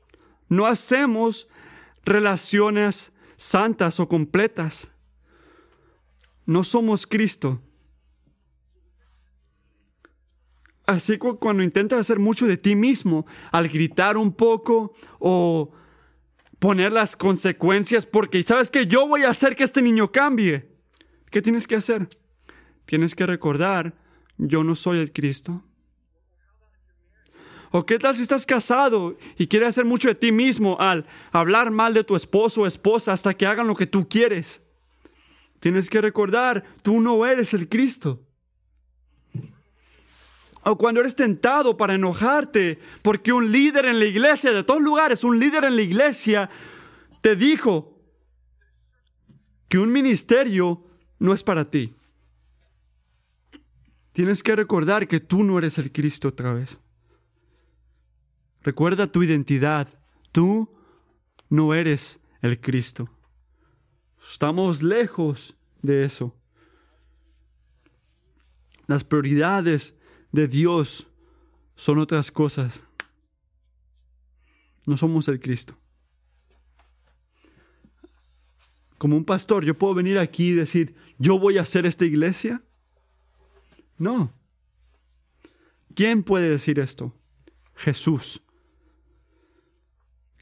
No 0.48 0.66
hacemos 0.66 1.48
relaciones 2.04 3.12
santas 3.38 4.00
o 4.00 4.10
completas. 4.10 4.92
No 6.48 6.64
somos 6.64 7.06
Cristo. 7.06 7.62
Así 10.90 11.20
cuando 11.20 11.62
intentas 11.62 12.00
hacer 12.00 12.18
mucho 12.18 12.48
de 12.48 12.58
ti 12.58 12.76
mismo, 12.76 13.28
al 13.52 13.70
gritar 13.70 14.18
un 14.18 14.34
poco 14.34 14.96
o 15.20 15.72
poner 16.58 16.92
las 16.92 17.16
consecuencias, 17.16 18.08
porque 18.08 18.42
sabes 18.42 18.72
que 18.72 18.88
yo 18.88 19.08
voy 19.08 19.22
a 19.22 19.30
hacer 19.30 19.56
que 19.56 19.64
este 19.64 19.84
niño 19.84 20.12
cambie, 20.12 20.68
¿qué 21.30 21.44
tienes 21.44 21.68
que 21.68 21.76
hacer? 21.76 22.10
Tienes 22.88 23.14
que 23.14 23.28
recordar, 23.28 23.94
yo 24.40 24.64
no 24.64 24.74
soy 24.74 24.98
el 24.98 25.14
Cristo. 25.14 25.64
¿O 27.70 27.86
qué 27.86 28.00
tal 28.00 28.16
si 28.16 28.24
estás 28.24 28.48
casado 28.48 29.16
y 29.38 29.46
quieres 29.46 29.70
hacer 29.70 29.86
mucho 29.86 30.08
de 30.08 30.16
ti 30.16 30.32
mismo 30.32 30.76
al 30.80 31.06
hablar 31.32 31.70
mal 31.70 31.94
de 31.94 32.04
tu 32.04 32.16
esposo 32.16 32.62
o 32.62 32.66
esposa 32.66 33.14
hasta 33.14 33.36
que 33.36 33.46
hagan 33.46 33.68
lo 33.68 33.76
que 33.76 33.86
tú 33.86 34.10
quieres? 34.10 34.64
Tienes 35.60 35.88
que 35.88 36.02
recordar, 36.02 36.64
tú 36.82 37.00
no 37.00 37.28
eres 37.28 37.54
el 37.54 37.70
Cristo. 37.70 38.26
O 40.64 40.78
cuando 40.78 41.00
eres 41.02 41.16
tentado 41.16 41.78
para 41.78 41.96
enojarte 41.96 42.80
porque 43.02 43.32
un 43.32 43.52
líder 43.52 43.86
en 43.86 44.00
la 44.00 44.06
iglesia, 44.06 44.52
de 44.52 44.64
todos 44.64 44.82
lugares, 44.82 45.24
un 45.24 45.40
líder 45.40 45.64
en 45.64 45.76
la 45.76 45.82
iglesia 45.82 46.50
te 47.22 47.36
dijo 47.36 47.98
que 49.68 49.80
un 49.80 49.92
ministerio 49.92 50.86
no 51.20 51.34
es 51.34 51.44
para 51.44 51.70
ti. 51.70 51.94
Tienes 54.12 54.44
que 54.44 54.56
recordar 54.56 55.08
que 55.08 55.20
tú 55.20 55.44
no 55.44 55.58
eres 55.58 55.78
el 55.78 55.92
Cristo 55.92 56.30
otra 56.30 56.54
vez. 56.54 56.82
Recuerda 58.62 59.08
tu 59.08 59.24
identidad. 59.24 59.88
Tú 60.32 60.70
no 61.50 61.74
eres 61.74 62.20
el 62.42 62.60
Cristo. 62.60 63.10
Estamos 64.22 64.84
lejos 64.84 65.56
de 65.82 66.04
eso. 66.04 66.36
Las 68.88 69.04
prioridades 69.04 69.96
de 70.32 70.48
Dios 70.48 71.08
son 71.76 72.00
otras 72.00 72.32
cosas. 72.32 72.84
No 74.86 74.98
somos 74.98 75.28
el 75.28 75.40
Cristo. 75.40 75.78
Como 78.98 79.16
un 79.16 79.24
pastor, 79.24 79.64
yo 79.64 79.78
puedo 79.78 79.94
venir 79.94 80.20
aquí 80.20 80.50
y 80.50 80.56
decir, 80.56 80.96
yo 81.18 81.40
voy 81.40 81.58
a 81.58 81.62
hacer 81.62 81.86
esta 81.86 82.06
iglesia. 82.06 82.62
No. 83.98 84.32
¿Quién 85.96 86.24
puede 86.24 86.50
decir 86.50 86.80
esto? 86.80 87.16
Jesús. 87.76 88.42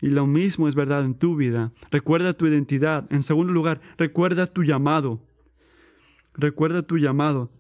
Y 0.02 0.08
lo 0.08 0.28
mismo 0.28 0.68
es 0.68 0.76
verdad 0.76 1.04
en 1.04 1.18
tu 1.18 1.36
vida. 1.36 1.72
Recuerda 1.92 2.34
tu 2.34 2.46
identidad. 2.46 3.06
En 3.12 3.24
segundo 3.24 3.54
lugar, 3.54 3.82
recuerda 3.98 4.48
tu 4.48 4.64
llamado. 4.64 5.22
Recuerda 6.34 6.84
tu 6.84 6.98
llamado. 6.98 7.52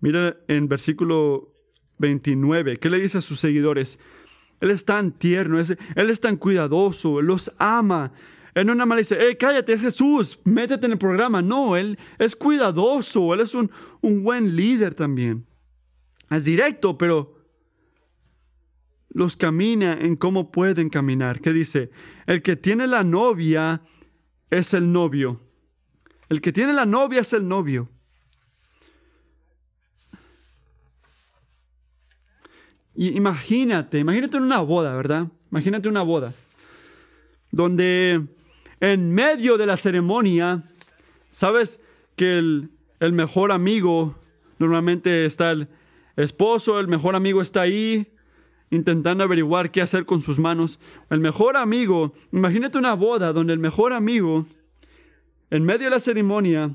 Mira 0.00 0.36
en 0.48 0.68
versículo 0.68 1.54
29, 1.98 2.78
¿qué 2.78 2.90
le 2.90 3.00
dice 3.00 3.18
a 3.18 3.22
sus 3.22 3.40
seguidores? 3.40 3.98
Él 4.60 4.70
es 4.70 4.84
tan 4.84 5.12
tierno, 5.12 5.58
él 5.58 6.10
es 6.10 6.20
tan 6.20 6.36
cuidadoso, 6.36 7.20
los 7.20 7.52
ama. 7.58 8.12
Él 8.54 8.66
no 8.66 8.74
nada 8.74 8.86
más 8.86 8.98
dice, 8.98 9.18
hey, 9.20 9.36
cállate, 9.38 9.72
es 9.72 9.80
Jesús, 9.80 10.38
métete 10.44 10.86
en 10.86 10.92
el 10.92 10.98
programa. 10.98 11.42
No, 11.42 11.76
él 11.76 11.98
es 12.18 12.36
cuidadoso, 12.36 13.34
él 13.34 13.40
es 13.40 13.54
un, 13.54 13.70
un 14.00 14.22
buen 14.22 14.54
líder 14.54 14.94
también. 14.94 15.46
Es 16.30 16.44
directo, 16.44 16.96
pero 16.96 17.34
los 19.10 19.36
camina 19.36 19.92
en 19.92 20.16
cómo 20.16 20.52
pueden 20.52 20.88
caminar. 20.88 21.40
¿Qué 21.40 21.52
dice? 21.52 21.90
El 22.26 22.42
que 22.42 22.56
tiene 22.56 22.86
la 22.86 23.04
novia 23.04 23.82
es 24.50 24.74
el 24.74 24.90
novio. 24.92 25.40
El 26.28 26.40
que 26.40 26.52
tiene 26.52 26.72
la 26.72 26.86
novia 26.86 27.20
es 27.20 27.32
el 27.32 27.46
novio. 27.46 27.90
Y 32.94 33.16
imagínate, 33.16 33.98
imagínate 33.98 34.36
una 34.36 34.60
boda, 34.60 34.96
¿verdad? 34.96 35.28
Imagínate 35.50 35.88
una 35.88 36.02
boda. 36.02 36.32
Donde 37.50 38.22
en 38.80 39.12
medio 39.12 39.56
de 39.56 39.66
la 39.66 39.76
ceremonia, 39.76 40.62
sabes 41.30 41.80
que 42.16 42.38
el, 42.38 42.70
el 43.00 43.12
mejor 43.12 43.52
amigo, 43.52 44.16
normalmente 44.58 45.26
está 45.26 45.50
el 45.50 45.68
esposo, 46.16 46.78
el 46.78 46.88
mejor 46.88 47.16
amigo 47.16 47.42
está 47.42 47.62
ahí 47.62 48.12
intentando 48.70 49.24
averiguar 49.24 49.70
qué 49.70 49.82
hacer 49.82 50.04
con 50.04 50.20
sus 50.20 50.38
manos. 50.38 50.78
El 51.10 51.20
mejor 51.20 51.56
amigo, 51.56 52.14
imagínate 52.32 52.78
una 52.78 52.94
boda 52.94 53.32
donde 53.32 53.52
el 53.52 53.58
mejor 53.58 53.92
amigo, 53.92 54.46
en 55.50 55.64
medio 55.64 55.84
de 55.84 55.90
la 55.90 56.00
ceremonia, 56.00 56.70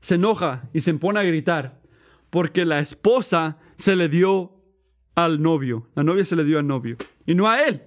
se 0.00 0.16
enoja 0.16 0.68
y 0.72 0.80
se 0.80 0.92
pone 0.94 1.20
a 1.20 1.22
gritar 1.22 1.82
porque 2.32 2.64
la 2.64 2.78
esposa 2.78 3.58
se 3.76 3.94
le 3.94 4.08
dio 4.08 4.51
al 5.14 5.40
novio. 5.40 5.88
La 5.94 6.02
novia 6.02 6.24
se 6.24 6.36
le 6.36 6.44
dio 6.44 6.58
al 6.58 6.66
novio 6.66 6.96
y 7.26 7.34
no 7.34 7.48
a 7.48 7.62
él. 7.62 7.82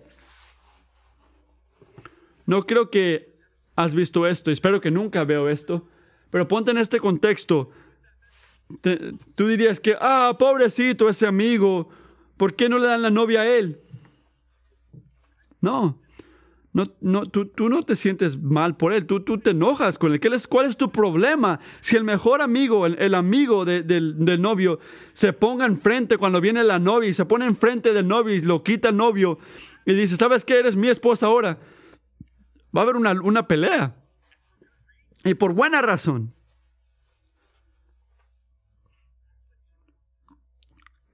No 2.46 2.66
creo 2.66 2.90
que 2.90 3.36
has 3.76 3.94
visto 3.94 4.28
esto, 4.28 4.52
espero 4.52 4.80
que 4.80 4.92
nunca 4.92 5.24
veo 5.24 5.50
esto, 5.50 5.88
pero 6.30 6.48
ponte 6.48 6.72
en 6.72 6.78
este 6.78 7.00
contexto. 7.00 7.72
tú 9.36 9.48
dirías 9.48 9.80
que, 9.80 9.96
ah, 10.00 10.36
pobrecito 10.38 11.10
ese 11.10 11.28
amigo, 11.28 11.90
¿por 12.38 12.56
qué 12.56 12.70
no 12.70 12.78
le 12.78 12.88
dan 12.88 13.02
la 13.02 13.10
novia 13.10 13.42
a 13.42 13.48
él? 13.48 13.80
No, 15.62 16.02
no, 16.76 16.84
no, 17.00 17.26
tú, 17.26 17.46
tú, 17.46 17.70
no 17.70 17.84
te 17.84 17.96
sientes 17.96 18.38
mal 18.38 18.76
por 18.76 18.92
él, 18.92 19.06
tú, 19.06 19.22
tú 19.22 19.38
te 19.38 19.52
enojas 19.52 19.98
con 19.98 20.12
él. 20.12 20.20
¿Cuál 20.50 20.66
es 20.66 20.76
tu 20.76 20.92
problema? 20.92 21.62
Si 21.80 21.96
el 21.96 22.04
mejor 22.04 22.42
amigo, 22.42 22.86
el, 22.86 23.16
amigo 23.16 23.64
del, 23.64 24.42
novio, 24.42 24.82
se 25.14 25.32
ponga 25.32 25.66
enfrente 25.66 26.18
cuando 26.18 26.42
viene 26.42 26.66
la 26.66 26.78
novia 26.78 27.08
y 27.08 27.14
se 27.14 27.24
pone 27.24 27.46
enfrente 27.46 27.94
del 27.94 28.06
novio 28.06 28.36
y 28.36 28.42
lo 28.42 28.62
quita 28.62 28.90
el 28.90 28.98
novio 28.98 29.40
y 29.86 29.94
dice, 29.94 30.18
¿sabes 30.18 30.44
qué? 30.44 30.60
Eres 30.60 30.76
mi 30.76 30.90
esposa 30.90 31.28
ahora. 31.28 31.60
Va 32.76 32.82
a 32.82 32.84
haber 32.84 32.98
una, 32.98 33.14
una 33.22 33.48
pelea. 33.48 33.96
Y 35.24 35.36
por 35.36 35.54
buena 35.54 35.82
razón. 35.82 36.34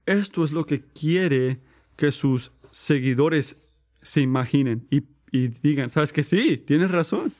Esto 0.06 0.42
es 0.42 0.50
lo 0.50 0.66
que 0.66 0.82
quiere 0.82 1.60
que 1.94 2.10
sus 2.10 2.50
seguidores 2.72 3.58
se 4.02 4.22
imaginen 4.22 4.88
y 4.90 5.11
y 5.32 5.48
digan, 5.48 5.88
¿sabes 5.88 6.12
que 6.12 6.22
sí? 6.22 6.58
Tienes 6.58 6.90
razón. 6.90 7.32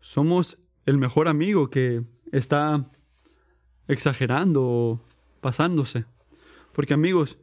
Somos 0.00 0.58
el 0.84 0.98
mejor 0.98 1.28
amigo 1.28 1.70
que 1.70 2.02
está 2.32 2.90
exagerando 3.86 4.62
o 4.64 5.00
pasándose. 5.40 6.06
Porque 6.72 6.94
amigos, 6.94 7.38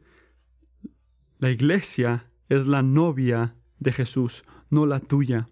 la 1.38 1.50
iglesia 1.50 2.30
es 2.50 2.66
la 2.66 2.82
novia 2.82 3.54
de 3.78 3.92
Jesús, 3.92 4.44
no 4.68 4.84
la 4.84 5.00
tuya. 5.00 5.48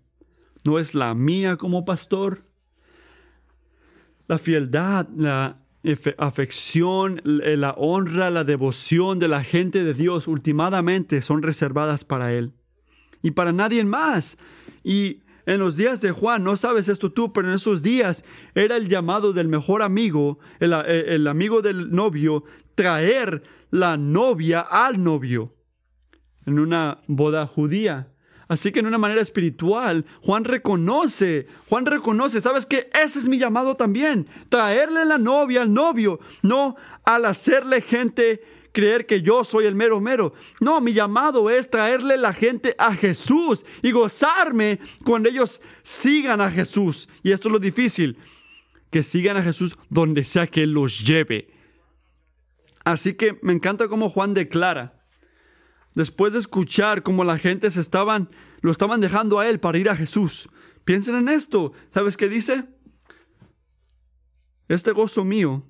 No 0.65 0.79
es 0.79 0.95
la 0.95 1.15
mía 1.15 1.57
como 1.57 1.87
pastor. 1.87 2.45
La 4.29 4.37
fieldad, 4.37 5.09
la 5.17 5.66
afección, 6.19 7.21
la 7.25 7.73
honra, 7.73 8.31
la 8.31 8.45
devoción 8.45 9.19
de 9.19 9.29
la 9.29 9.45
gente 9.45 9.85
de 9.85 9.95
Dios 9.95 10.29
últimamente 10.29 11.23
son 11.23 11.43
reservadas 11.43 12.05
para 12.05 12.33
Él 12.33 12.53
y 13.23 13.33
para 13.33 13.53
nadie 13.53 13.85
más. 13.85 14.39
Y 14.83 15.23
en 15.47 15.61
los 15.61 15.77
días 15.77 16.01
de 16.01 16.11
Juan, 16.11 16.43
no 16.43 16.57
sabes 16.57 16.89
esto 16.89 17.13
tú, 17.13 17.33
pero 17.33 17.49
en 17.49 17.55
esos 17.55 17.83
días 17.83 18.25
era 18.55 18.77
el 18.77 18.89
llamado 18.89 19.33
del 19.33 19.49
mejor 19.49 19.83
amigo, 19.83 20.39
el, 20.59 20.73
eh, 20.73 21.15
el 21.15 21.27
amigo 21.29 21.63
del 21.63 21.91
novio, 21.93 22.45
traer 22.75 23.43
la 23.71 23.97
novia 23.97 24.61
al 24.61 25.03
novio 25.03 25.55
en 26.47 26.59
una 26.59 27.03
boda 27.07 27.47
judía. 27.47 28.13
Así 28.49 28.71
que 28.71 28.79
en 28.79 28.87
una 28.87 28.99
manera 28.99 29.21
espiritual, 29.21 30.05
Juan 30.23 30.45
reconoce, 30.45 31.47
Juan 31.69 31.85
reconoce, 31.85 32.41
¿sabes 32.41 32.65
qué? 32.65 32.89
Ese 32.95 33.19
es 33.19 33.29
mi 33.29 33.39
llamado 33.39 33.77
también, 33.77 34.29
traerle 34.49 35.05
la 35.05 35.19
novia 35.19 35.63
al 35.63 35.75
novio, 35.75 36.21
no 36.43 36.77
al 37.05 37.25
hacerle 37.25 37.81
gente 37.81 38.43
creer 38.77 39.07
que 39.07 39.23
yo 39.23 39.43
soy 39.43 39.65
el 39.65 39.75
mero 39.75 40.01
mero. 40.01 40.35
No, 40.61 40.83
mi 40.83 40.93
llamado 40.93 41.49
es 41.49 41.71
traerle 41.71 42.19
la 42.19 42.35
gente 42.35 42.75
a 42.79 42.95
Jesús 42.95 43.65
y 43.83 43.91
gozarme 43.91 44.79
cuando 45.03 45.31
ellos 45.31 45.63
sigan 45.83 46.43
a 46.43 46.51
Jesús. 46.51 47.09
Y 47.23 47.33
esto 47.33 47.49
es 47.49 47.53
lo 47.53 47.59
difícil, 47.59 48.19
que 48.91 49.03
sigan 49.03 49.39
a 49.39 49.43
Jesús 49.43 49.79
donde 49.89 50.25
sea 50.25 50.47
que 50.47 50.67
los 50.67 51.01
lleve. 51.05 51.49
Así 52.85 53.15
que 53.15 53.39
me 53.43 53.55
encanta 53.55 53.89
cómo 53.89 54.11
Juan 54.11 54.35
declara, 54.35 54.96
después 55.97 56.35
de 56.35 56.39
escuchar 56.39 57.03
cómo 57.03 57.25
la 57.25 57.39
gente 57.39 57.69
se 57.73 57.81
estaban, 57.81 58.29
lo 58.61 58.71
estaban 58.71 59.01
dejando 59.01 59.41
a 59.41 59.49
él 59.49 59.59
para 59.59 59.79
ir 59.79 59.89
a 59.89 59.97
Jesús. 59.97 60.49
Piensen 60.85 61.17
en 61.17 61.29
esto. 61.29 61.73
¿Sabes 61.93 62.17
qué 62.17 62.29
dice? 62.29 62.67
Este 64.69 64.93
gozo 64.93 65.25
mío 65.25 65.67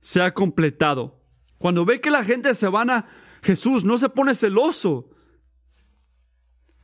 se 0.00 0.20
ha 0.20 0.34
completado. 0.34 1.22
Cuando 1.58 1.84
ve 1.84 2.00
que 2.00 2.10
la 2.10 2.24
gente 2.24 2.54
se 2.54 2.68
van 2.68 2.90
a 2.90 3.06
Jesús, 3.42 3.84
no 3.84 3.98
se 3.98 4.08
pone 4.08 4.34
celoso. 4.34 5.10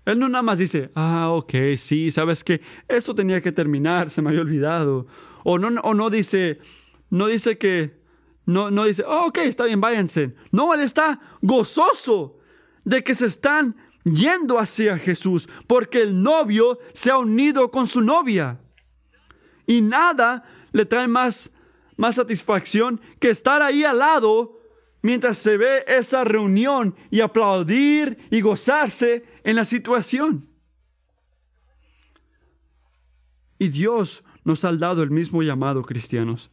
Él 0.05 0.21
no 0.21 0.29
nada 0.29 0.43
más 0.43 0.59
dice, 0.59 0.93
ah, 0.95 1.31
ok, 1.31 1.53
sí, 1.77 2.13
sabes 2.13 2.45
que 2.45 2.61
eso 2.87 3.13
tenía 3.15 3.41
que 3.41 3.51
terminar, 3.51 4.09
se 4.09 4.23
me 4.23 4.29
había 4.29 4.43
olvidado. 4.43 5.09
O 5.43 5.59
no, 5.59 5.81
o 5.81 5.95
no 5.95 6.11
dice, 6.11 6.61
no 7.11 7.27
dice 7.27 7.59
que, 7.59 8.01
no, 8.45 8.71
no 8.71 8.85
dice, 8.85 9.03
oh, 9.05 9.27
ok, 9.27 9.39
está 9.39 9.65
bien, 9.65 9.81
váyanse. 9.81 10.37
No, 10.53 10.73
él 10.75 10.81
está 10.83 11.19
gozoso 11.43 12.36
de 12.87 13.03
que 13.03 13.15
se 13.15 13.27
están 13.27 13.77
yendo 14.05 14.59
hacia 14.59 14.97
Jesús, 14.97 15.49
porque 15.67 16.03
el 16.03 16.23
novio 16.23 16.79
se 16.95 17.11
ha 17.11 17.19
unido 17.19 17.71
con 17.71 17.87
su 17.87 18.01
novia. 18.01 18.61
Y 19.67 19.81
nada 19.81 20.45
le 20.73 20.87
trae 20.87 21.09
más, 21.09 21.51
más 21.97 22.15
satisfacción 22.15 23.01
que 23.19 23.31
estar 23.31 23.61
ahí 23.61 23.83
al 23.83 23.99
lado 23.99 24.61
mientras 25.03 25.37
se 25.37 25.57
ve 25.57 25.85
esa 25.89 26.23
reunión 26.23 26.95
y 27.11 27.21
aplaudir 27.21 28.19
y 28.31 28.41
gozarse 28.41 29.25
en 29.43 29.57
la 29.57 29.65
situación. 29.65 30.49
Y 33.59 33.69
Dios 33.69 34.23
nos 34.45 34.65
ha 34.65 34.73
dado 34.73 35.03
el 35.03 35.11
mismo 35.11 35.43
llamado, 35.43 35.83
cristianos. 35.83 36.53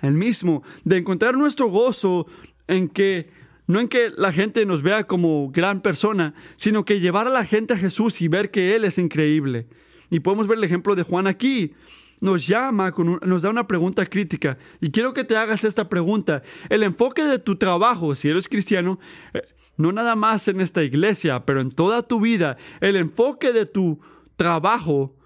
El 0.00 0.12
mismo 0.12 0.62
de 0.84 0.98
encontrar 0.98 1.36
nuestro 1.36 1.66
gozo 1.66 2.28
en 2.68 2.88
que 2.88 3.39
no 3.70 3.78
en 3.78 3.86
que 3.86 4.10
la 4.16 4.32
gente 4.32 4.66
nos 4.66 4.82
vea 4.82 5.06
como 5.06 5.50
gran 5.50 5.80
persona, 5.80 6.34
sino 6.56 6.84
que 6.84 6.98
llevar 6.98 7.28
a 7.28 7.30
la 7.30 7.44
gente 7.44 7.74
a 7.74 7.76
Jesús 7.76 8.20
y 8.20 8.26
ver 8.26 8.50
que 8.50 8.74
Él 8.74 8.84
es 8.84 8.98
increíble. 8.98 9.68
Y 10.10 10.20
podemos 10.20 10.48
ver 10.48 10.58
el 10.58 10.64
ejemplo 10.64 10.96
de 10.96 11.04
Juan 11.04 11.28
aquí 11.28 11.72
nos 12.20 12.46
llama, 12.48 12.92
nos 13.22 13.42
da 13.42 13.48
una 13.48 13.68
pregunta 13.68 14.04
crítica. 14.04 14.58
Y 14.80 14.90
quiero 14.90 15.14
que 15.14 15.22
te 15.22 15.36
hagas 15.36 15.62
esta 15.62 15.88
pregunta. 15.88 16.42
El 16.68 16.82
enfoque 16.82 17.22
de 17.22 17.38
tu 17.38 17.56
trabajo, 17.56 18.14
si 18.16 18.28
eres 18.28 18.48
cristiano, 18.48 18.98
eh, 19.32 19.42
no 19.76 19.92
nada 19.92 20.16
más 20.16 20.48
en 20.48 20.60
esta 20.60 20.82
iglesia, 20.82 21.46
pero 21.46 21.60
en 21.60 21.70
toda 21.70 22.02
tu 22.02 22.20
vida, 22.20 22.58
el 22.80 22.96
enfoque 22.96 23.52
de 23.52 23.66
tu 23.66 24.00
trabajo, 24.34 25.16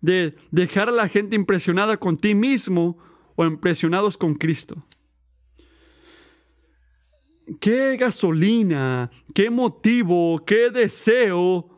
de 0.00 0.34
dejar 0.52 0.88
a 0.88 0.92
la 0.92 1.08
gente 1.08 1.34
impresionada 1.34 1.96
con 1.96 2.16
ti 2.16 2.36
mismo 2.36 2.98
o 3.34 3.44
impresionados 3.44 4.16
con 4.16 4.36
Cristo. 4.36 4.86
¿Qué 7.60 7.96
gasolina, 7.96 9.10
qué 9.34 9.50
motivo, 9.50 10.42
qué 10.46 10.70
deseo 10.70 11.68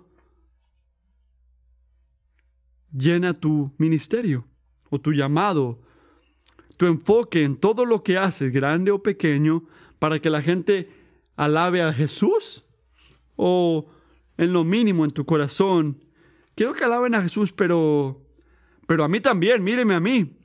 llena 2.93 3.35
tu 3.35 3.75
ministerio 3.77 4.47
o 4.91 5.01
tu 5.01 5.13
llamado, 5.13 5.83
tu 6.77 6.87
enfoque 6.87 7.43
en 7.43 7.57
todo 7.57 7.85
lo 7.85 8.03
que 8.03 8.17
haces, 8.17 8.53
grande 8.53 8.91
o 8.91 9.03
pequeño, 9.03 9.65
para 9.99 10.21
que 10.21 10.31
la 10.31 10.41
gente 10.41 10.89
alabe 11.37 11.83
a 11.83 11.93
Jesús 11.93 12.65
o 13.35 13.91
en 14.37 14.53
lo 14.53 14.65
mínimo 14.65 15.05
en 15.05 15.11
tu 15.11 15.25
corazón. 15.25 16.03
Quiero 16.55 16.75
que 16.75 16.85
alaben 16.85 17.15
a 17.15 17.23
Jesús, 17.23 17.53
pero 17.53 18.23
pero 18.87 19.03
a 19.03 19.09
mí 19.09 19.21
también, 19.21 19.65
míreme 19.65 19.95
a 19.95 20.01
mí. 20.01 20.39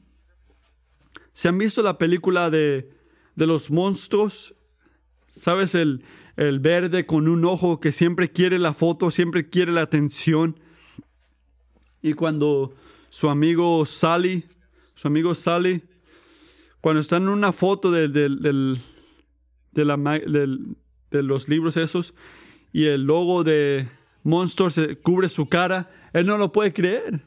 ¿Se 1.33 1.47
han 1.47 1.57
visto 1.57 1.81
la 1.81 1.97
película 1.97 2.49
de, 2.49 2.89
de 3.35 3.47
los 3.47 3.69
monstruos? 3.69 4.55
¿Sabes? 5.31 5.75
El, 5.75 6.03
el 6.35 6.59
verde 6.59 7.05
con 7.05 7.27
un 7.27 7.45
ojo 7.45 7.79
que 7.79 7.91
siempre 7.91 8.31
quiere 8.31 8.59
la 8.59 8.73
foto, 8.73 9.11
siempre 9.11 9.49
quiere 9.49 9.71
la 9.71 9.81
atención. 9.81 10.59
Y 12.01 12.13
cuando 12.13 12.73
su 13.09 13.29
amigo 13.29 13.85
Sally, 13.85 14.45
su 14.95 15.07
amigo 15.07 15.33
Sally, 15.33 15.83
cuando 16.81 16.99
está 16.99 17.17
en 17.17 17.29
una 17.29 17.53
foto 17.53 17.91
de, 17.91 18.09
de, 18.09 18.77
los 21.11 21.47
libros 21.47 21.77
esos 21.77 22.13
y 22.73 22.85
el 22.85 23.03
logo 23.03 23.43
de 23.43 23.87
Monster 24.23 24.71
se 24.71 24.97
cubre 24.97 25.29
su 25.29 25.47
cara, 25.47 25.91
él 26.11 26.25
no 26.25 26.37
lo 26.37 26.51
puede 26.51 26.73
creer. 26.73 27.25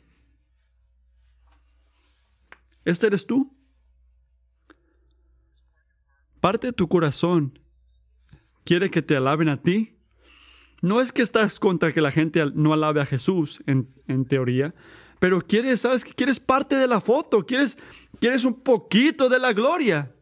Este 2.85 3.07
eres 3.07 3.27
tú. 3.27 3.51
Parte 6.41 6.67
de 6.67 6.73
tu 6.75 6.89
corazón 6.89 7.64
quiere 8.65 8.91
que 8.91 9.03
te 9.03 9.17
alaben 9.17 9.49
a 9.49 9.63
ti 9.63 9.95
no 10.85 11.01
es 11.01 11.13
que 11.13 11.23
estás 11.23 11.59
contra 11.59 11.93
que 11.93 12.03
la 12.03 12.11
gente 12.11 12.45
no 12.55 12.75
alabe 12.75 13.01
a 13.01 13.07
Jesús, 13.07 13.63
en, 13.67 14.25
teoría, 14.27 14.75
pero 15.19 15.41
quieres, 15.41 15.81
¿sabes? 15.81 16.05
Que 16.05 16.13
quieres 16.13 16.41
parte 16.41 16.77
de 16.77 16.87
la 16.87 17.01
foto, 17.01 17.47
quieres, 17.47 17.79
quieres 18.21 18.45
un 18.45 18.61
poquito 18.61 19.31
de 19.31 19.39
la 19.39 19.55
gloria. 19.55 20.15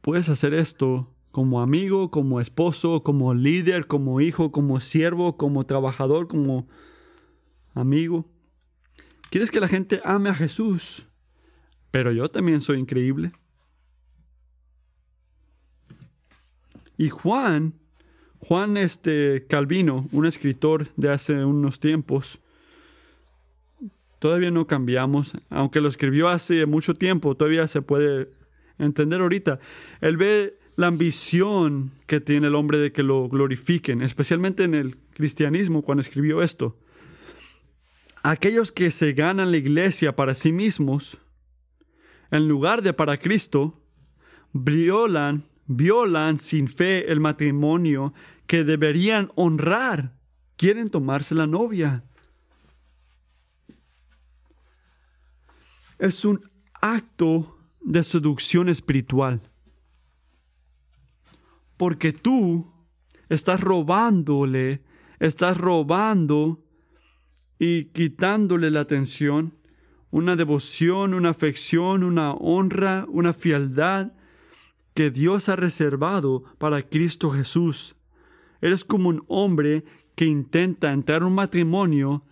Puedes 0.00 0.28
hacer 0.28 0.52
esto 0.52 1.14
como 1.30 1.60
amigo, 1.60 2.10
como 2.10 2.40
esposo, 2.40 3.04
como 3.04 3.34
líder, 3.34 3.86
como 3.86 4.20
hijo, 4.20 4.50
como 4.50 4.80
siervo, 4.80 5.36
como 5.36 5.64
trabajador, 5.64 6.26
como 6.26 6.66
amigo. 7.72 8.28
Quieres 9.30 9.52
que 9.52 9.60
la 9.60 9.68
gente 9.68 10.02
ame 10.04 10.28
a 10.28 10.34
Jesús, 10.34 11.06
pero 11.92 12.10
yo 12.10 12.28
también 12.28 12.60
soy 12.60 12.80
increíble. 12.80 13.32
Y 16.98 17.08
Juan, 17.08 17.74
Juan 18.38 18.76
este 18.76 19.46
Calvino, 19.48 20.08
un 20.12 20.26
escritor 20.26 20.88
de 20.96 21.10
hace 21.10 21.44
unos 21.44 21.80
tiempos, 21.80 22.40
todavía 24.18 24.50
no 24.50 24.66
cambiamos, 24.66 25.36
aunque 25.50 25.80
lo 25.80 25.88
escribió 25.88 26.28
hace 26.28 26.66
mucho 26.66 26.94
tiempo, 26.94 27.36
todavía 27.36 27.66
se 27.66 27.82
puede 27.82 28.30
entender 28.78 29.20
ahorita. 29.20 29.58
Él 30.00 30.16
ve 30.16 30.58
la 30.76 30.86
ambición 30.86 31.90
que 32.06 32.20
tiene 32.20 32.46
el 32.46 32.54
hombre 32.54 32.78
de 32.78 32.92
que 32.92 33.02
lo 33.02 33.28
glorifiquen, 33.28 34.00
especialmente 34.00 34.64
en 34.64 34.74
el 34.74 34.96
cristianismo 35.14 35.82
cuando 35.82 36.00
escribió 36.00 36.42
esto. 36.42 36.78
Aquellos 38.22 38.70
que 38.70 38.90
se 38.90 39.12
ganan 39.12 39.50
la 39.50 39.56
iglesia 39.56 40.14
para 40.14 40.34
sí 40.34 40.52
mismos, 40.52 41.20
en 42.30 42.48
lugar 42.48 42.82
de 42.82 42.92
para 42.92 43.18
Cristo, 43.18 43.82
violan 44.52 45.42
violan 45.76 46.38
sin 46.38 46.68
fe 46.68 47.10
el 47.10 47.20
matrimonio 47.20 48.12
que 48.46 48.64
deberían 48.64 49.30
honrar. 49.34 50.16
Quieren 50.56 50.90
tomarse 50.90 51.34
la 51.34 51.46
novia. 51.46 52.04
Es 55.98 56.24
un 56.24 56.50
acto 56.80 57.58
de 57.80 58.02
seducción 58.04 58.68
espiritual. 58.68 59.40
Porque 61.76 62.12
tú 62.12 62.72
estás 63.28 63.60
robándole, 63.60 64.82
estás 65.18 65.56
robando 65.56 66.64
y 67.58 67.86
quitándole 67.86 68.70
la 68.70 68.80
atención, 68.80 69.56
una 70.10 70.36
devoción, 70.36 71.14
una 71.14 71.30
afección, 71.30 72.04
una 72.04 72.32
honra, 72.32 73.06
una 73.08 73.32
fialdad 73.32 74.12
que 74.94 75.10
Dios 75.10 75.48
ha 75.48 75.56
reservado 75.56 76.44
para 76.58 76.82
Cristo 76.82 77.30
Jesús. 77.30 77.96
Eres 78.60 78.84
como 78.84 79.08
un 79.08 79.24
hombre 79.28 79.84
que 80.14 80.26
intenta 80.26 80.92
entrar 80.92 81.22
en 81.22 81.28
un 81.28 81.34
matrimonio 81.34 82.24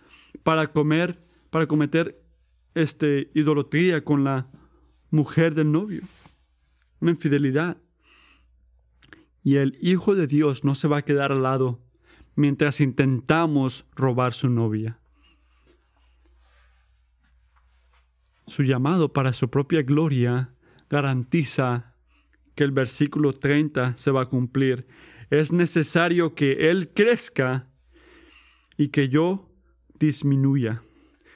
para 0.43 0.71
comer, 0.71 1.23
para 1.49 1.67
cometer 1.67 2.23
este 2.73 3.31
idolatría 3.33 4.03
con 4.03 4.23
la 4.23 4.49
mujer 5.09 5.55
del 5.55 5.71
novio. 5.71 6.01
Una 6.99 7.11
infidelidad. 7.11 7.77
Y 9.43 9.57
el 9.57 9.77
Hijo 9.81 10.13
de 10.15 10.27
Dios 10.27 10.63
no 10.63 10.75
se 10.75 10.87
va 10.87 10.97
a 10.97 11.01
quedar 11.05 11.31
al 11.31 11.43
lado 11.43 11.81
mientras 12.35 12.79
intentamos 12.79 13.85
robar 13.95 14.33
su 14.33 14.49
novia. 14.49 14.99
Su 18.45 18.63
llamado 18.63 19.13
para 19.13 19.33
su 19.33 19.49
propia 19.49 19.81
gloria 19.81 20.53
garantiza 20.89 21.90
que 22.61 22.65
el 22.65 22.71
versículo 22.73 23.33
30 23.33 23.97
se 23.97 24.11
va 24.11 24.21
a 24.21 24.25
cumplir. 24.27 24.85
Es 25.31 25.51
necesario 25.51 26.35
que 26.35 26.69
Él 26.69 26.91
crezca 26.93 27.67
y 28.77 28.89
que 28.89 29.09
yo 29.09 29.51
disminuya. 29.97 30.83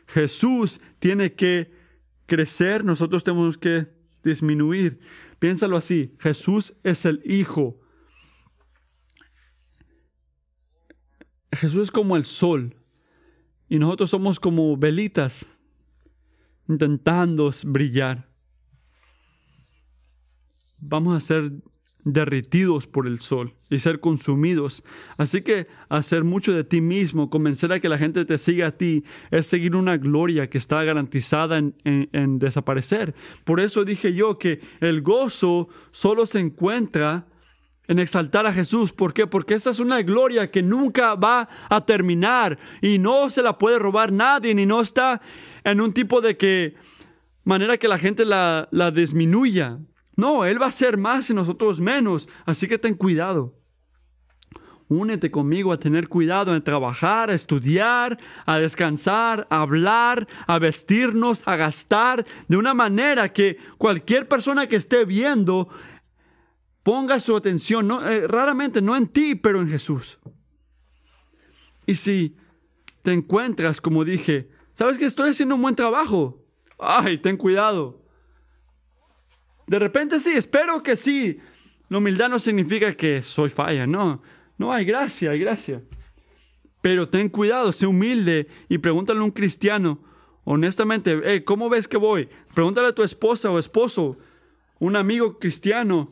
Jesús 0.05 0.81
tiene 0.99 1.33
que 1.33 1.71
crecer, 2.27 2.85
nosotros 2.85 3.23
tenemos 3.23 3.57
que 3.57 3.88
disminuir. 4.23 4.99
Piénsalo 5.39 5.77
así, 5.77 6.15
Jesús 6.19 6.75
es 6.83 7.05
el 7.05 7.23
Hijo. 7.25 7.81
Jesús 11.53 11.85
es 11.85 11.91
como 11.91 12.17
el 12.17 12.25
sol 12.25 12.75
y 13.67 13.79
nosotros 13.79 14.11
somos 14.11 14.39
como 14.39 14.77
velitas 14.77 15.59
intentando 16.67 17.49
brillar. 17.65 18.29
Vamos 20.87 21.15
a 21.15 21.19
ser 21.19 21.51
derritidos 22.05 22.85
por 22.85 23.07
el 23.07 23.19
sol 23.19 23.55
y 23.69 23.79
ser 23.79 23.99
consumidos. 23.99 24.83
Así 25.17 25.41
que 25.41 25.67
hacer 25.89 26.23
mucho 26.23 26.53
de 26.53 26.63
ti 26.63 26.79
mismo, 26.79 27.29
convencer 27.29 27.73
a 27.73 27.79
que 27.79 27.89
la 27.89 27.97
gente 27.97 28.25
te 28.25 28.37
siga 28.37 28.67
a 28.67 28.71
ti, 28.77 29.03
es 29.31 29.47
seguir 29.47 29.75
una 29.75 29.97
gloria 29.97 30.49
que 30.49 30.59
está 30.59 30.83
garantizada 30.83 31.57
en, 31.57 31.75
en 31.83 32.39
desaparecer. 32.39 33.15
Por 33.43 33.59
eso 33.59 33.83
dije 33.83 34.13
yo 34.13 34.37
que 34.37 34.61
el 34.81 35.01
gozo 35.01 35.67
solo 35.91 36.27
se 36.27 36.39
encuentra 36.39 37.27
en 37.87 37.99
exaltar 37.99 38.45
a 38.45 38.53
Jesús. 38.53 38.91
¿Por 38.91 39.13
qué? 39.13 39.27
Porque 39.27 39.55
esa 39.55 39.71
es 39.71 39.79
una 39.79 40.01
gloria 40.01 40.51
que 40.51 40.61
nunca 40.61 41.15
va 41.15 41.49
a 41.69 41.85
terminar 41.85 42.57
y 42.81 42.99
no 42.99 43.29
se 43.29 43.41
la 43.41 43.57
puede 43.57 43.79
robar 43.79 44.11
nadie, 44.11 44.53
ni 44.53 44.65
no 44.65 44.81
está 44.81 45.21
en 45.63 45.81
un 45.81 45.91
tipo 45.91 46.21
de 46.21 46.37
que 46.37 46.75
manera 47.43 47.77
que 47.77 47.87
la 47.87 47.97
gente 47.97 48.25
la, 48.25 48.67
la 48.71 48.91
disminuya. 48.91 49.79
No, 50.15 50.45
Él 50.45 50.62
va 50.62 50.67
a 50.67 50.71
ser 50.71 50.97
más 50.97 51.30
y 51.30 51.34
nosotros 51.34 51.80
menos. 51.80 52.30
Así 52.45 52.67
que 52.67 52.78
ten 52.78 52.93
cuidado. 52.93 53.56
Únete 54.88 55.32
conmigo 55.32 55.71
a 55.71 55.80
tener 55.80 56.08
cuidado 56.08 56.56
en 56.56 56.63
trabajar, 56.63 57.32
a 57.32 57.34
estudiar, 57.34 58.19
a 58.45 58.60
descansar, 58.60 59.47
a 59.49 59.62
hablar, 59.62 60.28
a 60.45 60.60
vestirnos, 60.60 61.41
a 61.47 61.56
gastar, 61.56 62.25
de 62.47 62.58
una 62.58 62.75
manera 62.75 63.34
que 63.34 63.58
cualquier 63.80 64.28
persona 64.28 64.67
que 64.67 64.75
esté 64.75 65.06
viendo 65.06 65.69
ponga 66.84 67.19
su 67.19 67.36
atención, 67.36 67.88
no, 67.88 68.08
eh, 68.08 68.28
raramente 68.28 68.80
no 68.80 68.95
en 68.95 69.08
ti, 69.08 69.34
pero 69.34 69.60
en 69.60 69.67
Jesús. 69.67 70.19
Y 71.88 71.95
si 71.95 72.38
te 73.01 73.12
encuentras, 73.12 73.82
como 73.82 74.06
dije, 74.06 74.51
sabes 74.73 74.99
que 74.99 75.06
estoy 75.06 75.32
haciendo 75.32 75.56
un 75.56 75.63
buen 75.63 75.75
trabajo, 75.75 76.45
ay, 76.78 77.17
ten 77.17 77.38
cuidado. 77.38 78.04
De 79.67 79.80
repente 79.80 80.19
sí, 80.19 80.32
espero 80.32 80.84
que 80.84 80.95
sí. 80.95 81.39
La 81.89 81.99
humildad 81.99 82.30
no 82.30 82.39
significa 82.39 82.93
que 82.93 83.21
soy 83.21 83.49
falla, 83.49 83.86
no. 83.86 84.21
No, 84.58 84.71
hay 84.71 84.86
gracia, 84.86 85.32
hay 85.32 85.39
gracia. 85.39 85.82
Pero 86.82 87.10
ten 87.10 87.30
cuidado, 87.30 87.71
sé 87.71 87.88
humilde 87.88 88.47
y 88.69 88.78
pregúntale 88.78 89.19
a 89.19 89.23
un 89.23 89.32
cristiano, 89.32 89.99
honestamente, 90.43 91.43
¿cómo 91.43 91.67
ves 91.67 91.88
que 91.88 91.97
voy? 91.97 92.30
Pregúntale 92.54 92.89
a 92.89 92.91
tu 92.91 93.04
esposa 93.04 93.49
o 93.49 93.58
esposo, 93.58 94.15
un 94.80 94.95
amigo 94.95 95.39
cristiano, 95.39 96.12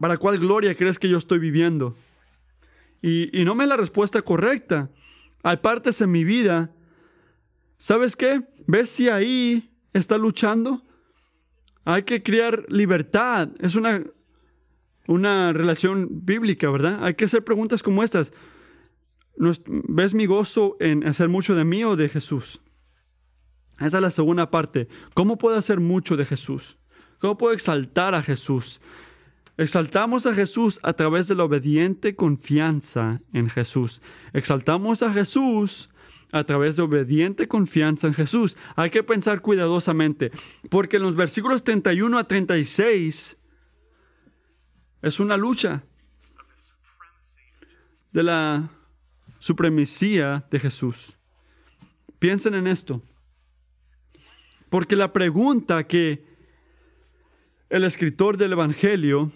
¿para 0.00 0.16
cuál 0.16 0.38
gloria 0.38 0.74
crees 0.74 0.98
que 0.98 1.08
yo 1.08 1.16
estoy 1.16 1.38
viviendo? 1.38 1.94
Y, 3.00 3.44
no 3.44 3.54
me 3.54 3.66
la 3.66 3.76
respuesta 3.76 4.22
correcta. 4.22 4.90
Hay 5.42 5.56
partes 5.58 6.00
en 6.00 6.10
mi 6.10 6.24
vida, 6.24 6.72
¿sabes 7.78 8.16
qué? 8.16 8.42
¿Ves 8.66 8.90
si 8.90 9.08
ahí 9.08 9.72
está 9.92 10.18
luchando? 10.18 10.82
Hay 11.84 12.04
que 12.04 12.22
crear 12.22 12.64
libertad. 12.68 13.48
Es 13.60 13.74
una, 13.74 14.02
una 15.08 15.52
relación 15.52 16.08
bíblica, 16.24 16.70
¿verdad? 16.70 17.04
Hay 17.04 17.14
que 17.14 17.24
hacer 17.24 17.44
preguntas 17.44 17.82
como 17.82 18.02
estas. 18.02 18.32
¿Ves 19.36 20.14
mi 20.14 20.26
gozo 20.26 20.76
en 20.80 21.06
hacer 21.06 21.28
mucho 21.28 21.54
de 21.54 21.64
mí 21.64 21.84
o 21.84 21.96
de 21.96 22.08
Jesús? 22.08 22.60
Esa 23.80 23.96
es 23.96 24.02
la 24.02 24.10
segunda 24.10 24.50
parte. 24.50 24.88
¿Cómo 25.14 25.38
puedo 25.38 25.56
hacer 25.56 25.80
mucho 25.80 26.16
de 26.16 26.24
Jesús? 26.24 26.78
¿Cómo 27.18 27.38
puedo 27.38 27.54
exaltar 27.54 28.14
a 28.14 28.22
Jesús? 28.22 28.80
Exaltamos 29.56 30.26
a 30.26 30.34
Jesús 30.34 30.80
a 30.82 30.92
través 30.92 31.28
de 31.28 31.34
la 31.34 31.44
obediente 31.44 32.16
confianza 32.16 33.20
en 33.32 33.48
Jesús. 33.48 34.00
Exaltamos 34.32 35.02
a 35.02 35.12
Jesús 35.12 35.90
a 36.32 36.44
través 36.44 36.76
de 36.76 36.82
obediente 36.82 37.46
confianza 37.46 38.08
en 38.08 38.14
Jesús. 38.14 38.56
Hay 38.74 38.90
que 38.90 39.02
pensar 39.02 39.42
cuidadosamente, 39.42 40.32
porque 40.70 40.96
en 40.96 41.02
los 41.02 41.14
versículos 41.14 41.62
31 41.62 42.18
a 42.18 42.24
36 42.24 43.36
es 45.02 45.20
una 45.20 45.36
lucha 45.36 45.84
de 48.12 48.22
la 48.22 48.70
supremacía 49.38 50.46
de 50.50 50.58
Jesús. 50.58 51.16
Piensen 52.18 52.54
en 52.54 52.66
esto. 52.66 53.02
Porque 54.70 54.96
la 54.96 55.12
pregunta 55.12 55.86
que 55.86 56.24
el 57.68 57.84
escritor 57.84 58.36
del 58.36 58.52
Evangelio 58.52 59.30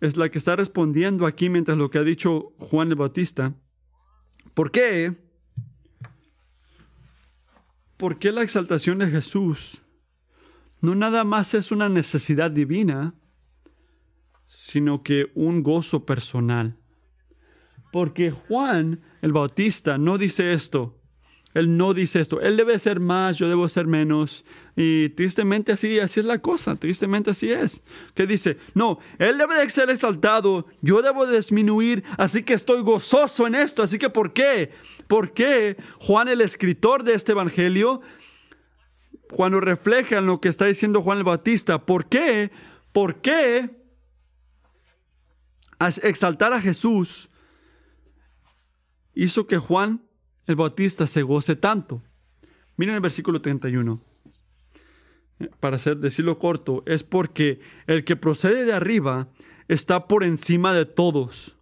es 0.00 0.16
la 0.16 0.28
que 0.30 0.38
está 0.38 0.56
respondiendo 0.56 1.26
aquí 1.26 1.48
mientras 1.48 1.78
lo 1.78 1.90
que 1.90 1.98
ha 1.98 2.02
dicho 2.02 2.52
Juan 2.58 2.88
el 2.88 2.96
Bautista. 2.96 3.54
¿Por 4.52 4.70
qué? 4.70 5.21
¿Por 8.02 8.18
qué 8.18 8.32
la 8.32 8.42
exaltación 8.42 8.98
de 8.98 9.06
Jesús 9.06 9.82
no 10.80 10.96
nada 10.96 11.22
más 11.22 11.54
es 11.54 11.70
una 11.70 11.88
necesidad 11.88 12.50
divina, 12.50 13.14
sino 14.48 15.04
que 15.04 15.30
un 15.36 15.62
gozo 15.62 16.04
personal? 16.04 16.80
Porque 17.92 18.32
Juan 18.32 19.02
el 19.20 19.32
Bautista 19.32 19.98
no 19.98 20.18
dice 20.18 20.52
esto. 20.52 21.00
Él 21.54 21.76
no 21.76 21.92
dice 21.92 22.20
esto. 22.20 22.40
Él 22.40 22.56
debe 22.56 22.78
ser 22.78 22.98
más, 22.98 23.36
yo 23.36 23.48
debo 23.48 23.68
ser 23.68 23.86
menos. 23.86 24.44
Y 24.74 25.10
tristemente 25.10 25.72
así, 25.72 25.98
así 25.98 26.20
es 26.20 26.26
la 26.26 26.38
cosa. 26.38 26.76
Tristemente 26.76 27.30
así 27.30 27.52
es. 27.52 27.82
Que 28.14 28.26
dice, 28.26 28.56
no, 28.74 28.98
Él 29.18 29.36
debe 29.36 29.56
de 29.56 29.68
ser 29.68 29.90
exaltado, 29.90 30.66
yo 30.80 31.02
debo 31.02 31.26
disminuir, 31.26 32.04
así 32.16 32.42
que 32.42 32.54
estoy 32.54 32.82
gozoso 32.82 33.46
en 33.46 33.54
esto. 33.54 33.82
Así 33.82 33.98
que 33.98 34.08
¿por 34.08 34.32
qué? 34.32 34.72
¿Por 35.08 35.32
qué 35.34 35.76
Juan 35.98 36.28
el 36.28 36.40
escritor 36.40 37.04
de 37.04 37.14
este 37.14 37.32
Evangelio, 37.32 38.00
cuando 39.30 39.60
refleja 39.60 40.18
en 40.18 40.26
lo 40.26 40.40
que 40.40 40.48
está 40.48 40.66
diciendo 40.66 41.02
Juan 41.02 41.18
el 41.18 41.24
Bautista, 41.24 41.84
¿por 41.84 42.06
qué? 42.06 42.50
¿Por 42.92 43.20
qué 43.20 43.82
exaltar 46.02 46.52
a 46.52 46.60
Jesús 46.60 47.28
hizo 49.14 49.46
que 49.46 49.58
Juan 49.58 50.02
el 50.46 50.56
Bautista 50.56 51.06
se 51.06 51.22
goce 51.22 51.56
tanto? 51.56 52.02
Miren 52.76 52.94
el 52.94 53.00
versículo 53.00 53.40
31. 53.40 53.98
Para 55.60 55.76
hacer, 55.76 55.96
decirlo 55.96 56.38
corto, 56.38 56.82
es 56.86 57.04
porque 57.04 57.60
el 57.86 58.04
que 58.04 58.16
procede 58.16 58.64
de 58.64 58.72
arriba 58.72 59.28
está 59.68 60.06
por 60.06 60.24
encima 60.24 60.72
de 60.72 60.86
todos. 60.86 61.56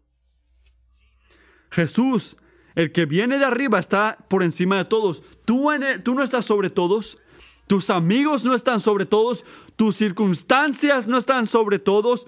Jesús 1.71 2.37
el 2.75 2.93
que 2.93 3.07
viene 3.07 3.39
de 3.39 3.45
arriba 3.45 3.79
está 3.79 4.17
por 4.29 4.43
encima 4.43 4.79
de 4.79 4.85
todos. 4.85 5.23
Tú, 5.45 5.69
tú 6.05 6.15
no 6.15 6.23
estás 6.23 6.45
sobre 6.45 6.71
todos. 6.71 7.19
Tus 7.67 7.91
amigos 7.91 8.45
no 8.45 8.55
están 8.55 8.81
sobre 8.81 9.07
todos. 9.07 9.45
Tus 9.77 9.97
circunstancias 9.97 11.07
no 11.07 11.19
están 11.19 11.47
sobre 11.47 11.79
todos. 11.79 12.27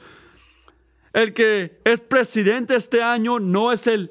El 1.12 1.32
que 1.32 1.80
es 1.84 2.00
presidente 2.00 2.76
este 2.76 3.02
año 3.02 3.38
no 3.38 3.72
es 3.72 3.86
el 3.86 4.10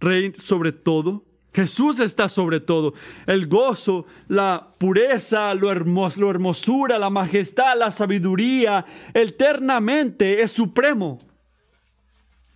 rey 0.00 0.32
sobre 0.38 0.72
todo. 0.72 1.24
Jesús 1.52 1.98
está 2.00 2.28
sobre 2.28 2.60
todo. 2.60 2.94
El 3.26 3.46
gozo, 3.46 4.06
la 4.28 4.74
pureza, 4.78 5.54
lo 5.54 5.72
la 5.72 6.30
hermosura, 6.30 6.98
la 6.98 7.10
majestad, 7.10 7.76
la 7.76 7.90
sabiduría, 7.90 8.84
eternamente 9.14 10.42
es 10.42 10.52
supremo. 10.52 11.18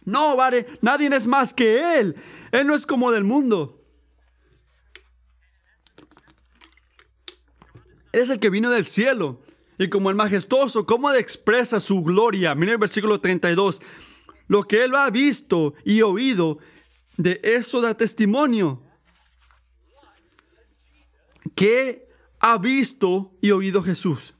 No, 0.04 0.36
vale, 0.36 0.66
nadie 0.80 1.08
es 1.14 1.26
más 1.26 1.52
que 1.54 1.98
Él. 1.98 2.16
Él 2.50 2.66
no 2.66 2.74
es 2.74 2.86
como 2.86 3.10
del 3.10 3.24
mundo. 3.24 3.80
Él 8.12 8.20
es 8.20 8.30
el 8.30 8.38
que 8.38 8.50
vino 8.50 8.70
del 8.70 8.84
cielo. 8.84 9.40
Y 9.78 9.88
como 9.88 10.10
el 10.10 10.16
majestuoso, 10.16 10.86
¿cómo 10.86 11.10
expresa 11.12 11.80
su 11.80 12.02
gloria? 12.02 12.54
Mira 12.54 12.72
el 12.72 12.78
versículo 12.78 13.20
32. 13.20 13.80
Lo 14.48 14.62
que 14.64 14.84
Él 14.84 14.94
ha 14.94 15.08
visto 15.10 15.74
y 15.84 16.02
oído, 16.02 16.58
de 17.16 17.40
eso 17.42 17.80
da 17.80 17.94
testimonio. 17.94 18.82
¿Qué 21.54 22.08
ha 22.40 22.58
visto 22.58 23.36
y 23.40 23.50
oído 23.50 23.82
Jesús? 23.82 24.34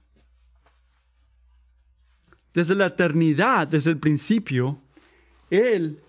Desde 2.52 2.74
la 2.74 2.86
eternidad, 2.86 3.66
desde 3.66 3.90
el 3.90 3.98
principio, 3.98 4.80
él 5.50 6.00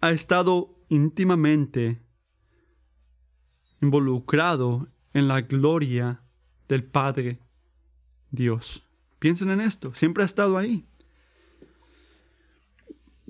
ha 0.00 0.10
estado 0.10 0.78
íntimamente 0.88 2.02
involucrado 3.80 4.88
en 5.12 5.28
la 5.28 5.40
gloria 5.42 6.22
del 6.68 6.84
Padre 6.84 7.40
Dios. 8.30 8.86
Piensen 9.18 9.50
en 9.50 9.60
esto, 9.60 9.94
siempre 9.94 10.22
ha 10.22 10.26
estado 10.26 10.58
ahí. 10.58 10.86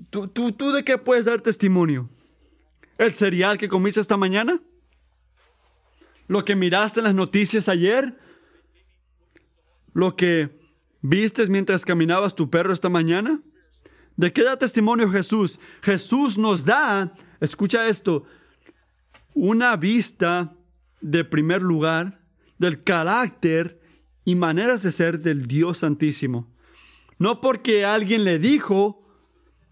¿Tú, 0.09 0.27
tú, 0.27 0.51
tú 0.51 0.71
de 0.71 0.83
qué 0.83 0.97
puedes 0.97 1.25
dar 1.25 1.41
testimonio? 1.41 2.09
¿El 2.97 3.13
cereal 3.13 3.57
que 3.57 3.69
comiste 3.69 4.01
esta 4.01 4.17
mañana? 4.17 4.61
¿Lo 6.27 6.43
que 6.43 6.55
miraste 6.55 6.99
en 6.99 7.05
las 7.05 7.15
noticias 7.15 7.69
ayer? 7.69 8.17
¿Lo 9.93 10.15
que 10.15 10.59
vistes 11.01 11.49
mientras 11.49 11.85
caminabas 11.85 12.35
tu 12.35 12.49
perro 12.49 12.73
esta 12.73 12.89
mañana? 12.89 13.41
¿De 14.17 14.33
qué 14.33 14.43
da 14.43 14.57
testimonio 14.57 15.09
Jesús? 15.09 15.59
Jesús 15.81 16.37
nos 16.37 16.65
da, 16.65 17.13
escucha 17.41 17.87
esto, 17.87 18.25
una 19.33 19.75
vista 19.75 20.55
de 21.01 21.23
primer 21.25 21.61
lugar 21.61 22.21
del 22.57 22.81
carácter 22.83 23.81
y 24.23 24.35
maneras 24.35 24.83
de 24.83 24.91
ser 24.91 25.19
del 25.19 25.47
Dios 25.47 25.79
Santísimo. 25.79 26.51
No 27.19 27.41
porque 27.41 27.85
alguien 27.85 28.23
le 28.23 28.39
dijo 28.39 29.04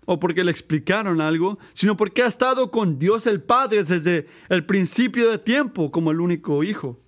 o 0.06 0.20
porque 0.20 0.44
le 0.44 0.52
explicaron 0.52 1.22
algo, 1.22 1.60
sino 1.74 1.96
porque 1.96 2.24
ha 2.24 2.28
estado 2.28 2.72
con 2.72 3.00
Dios 3.00 3.28
el 3.28 3.42
Padre 3.42 3.84
desde 3.84 4.28
el 4.50 4.66
principio 4.66 5.30
de 5.30 5.38
tiempo 5.38 5.92
como 5.92 6.12
el 6.12 6.20
único 6.20 6.64
Hijo. 6.64 7.00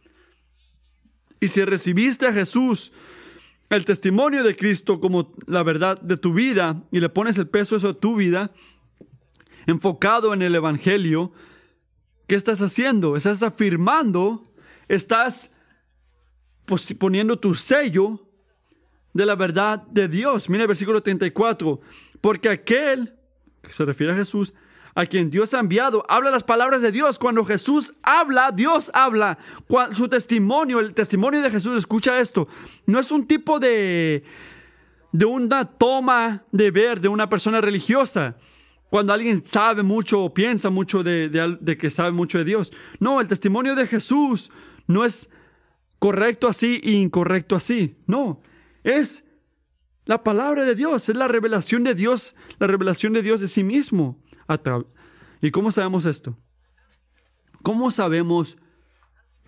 Y 1.39 1.47
si 1.47 1.63
recibiste 1.63 2.27
a 2.27 2.33
Jesús, 2.33 2.91
el 3.69 3.85
testimonio 3.85 4.43
de 4.43 4.55
Cristo 4.55 4.99
como 4.99 5.33
la 5.47 5.63
verdad 5.63 5.99
de 6.01 6.17
tu 6.17 6.33
vida, 6.33 6.83
y 6.91 6.99
le 6.99 7.09
pones 7.09 7.37
el 7.37 7.47
peso 7.47 7.75
eso 7.75 7.89
a 7.89 7.93
tu 7.93 8.15
vida, 8.15 8.51
enfocado 9.67 10.33
en 10.33 10.41
el 10.41 10.55
Evangelio, 10.55 11.31
¿qué 12.27 12.35
estás 12.35 12.61
haciendo? 12.61 13.15
Estás 13.17 13.43
afirmando, 13.43 14.43
estás 14.87 15.51
poniendo 16.97 17.39
tu 17.39 17.55
sello 17.55 18.27
de 19.13 19.25
la 19.25 19.35
verdad 19.35 19.81
de 19.87 20.07
Dios. 20.07 20.49
Mira 20.49 20.63
el 20.63 20.67
versículo 20.67 21.01
34. 21.01 21.79
Porque 22.25 22.49
aquel, 22.49 23.13
que 23.61 23.71
se 23.71 23.85
refiere 23.85 24.11
a 24.11 24.15
Jesús, 24.15 24.55
a 24.95 25.05
quien 25.05 25.29
Dios 25.29 25.53
ha 25.53 25.59
enviado, 25.59 26.03
habla 26.09 26.31
las 26.31 26.41
palabras 26.41 26.81
de 26.81 26.91
Dios. 26.91 27.19
Cuando 27.19 27.45
Jesús 27.45 27.93
habla, 28.01 28.51
Dios 28.51 28.89
habla. 28.95 29.37
Su 29.91 30.07
testimonio, 30.07 30.79
el 30.79 30.95
testimonio 30.95 31.39
de 31.43 31.51
Jesús, 31.51 31.77
escucha 31.77 32.19
esto. 32.19 32.47
No 32.87 32.99
es 32.99 33.11
un 33.11 33.27
tipo 33.27 33.59
de, 33.59 34.23
de 35.11 35.25
una 35.25 35.67
toma 35.67 36.43
de 36.51 36.71
ver 36.71 36.99
de 36.99 37.09
una 37.09 37.29
persona 37.29 37.61
religiosa. 37.61 38.35
Cuando 38.89 39.13
alguien 39.13 39.45
sabe 39.45 39.83
mucho 39.83 40.23
o 40.23 40.33
piensa 40.33 40.71
mucho 40.71 41.03
de, 41.03 41.29
de 41.29 41.77
que 41.77 41.91
sabe 41.91 42.11
mucho 42.11 42.39
de 42.39 42.45
Dios. 42.45 42.73
No, 42.99 43.21
el 43.21 43.27
testimonio 43.27 43.75
de 43.75 43.85
Jesús 43.85 44.51
no 44.87 45.05
es 45.05 45.29
correcto 45.99 46.47
así 46.47 46.81
e 46.83 46.89
incorrecto 46.93 47.55
así. 47.55 47.97
No, 48.07 48.41
es 48.83 49.24
la 50.05 50.23
palabra 50.23 50.65
de 50.65 50.75
Dios, 50.75 51.09
es 51.09 51.15
la 51.15 51.27
revelación 51.27 51.83
de 51.83 51.95
Dios, 51.95 52.35
la 52.59 52.67
revelación 52.67 53.13
de 53.13 53.23
Dios 53.23 53.41
de 53.41 53.47
sí 53.47 53.63
mismo. 53.63 54.21
¿Y 55.41 55.51
cómo 55.51 55.71
sabemos 55.71 56.05
esto? 56.05 56.37
¿Cómo 57.63 57.89
sabemos 57.89 58.57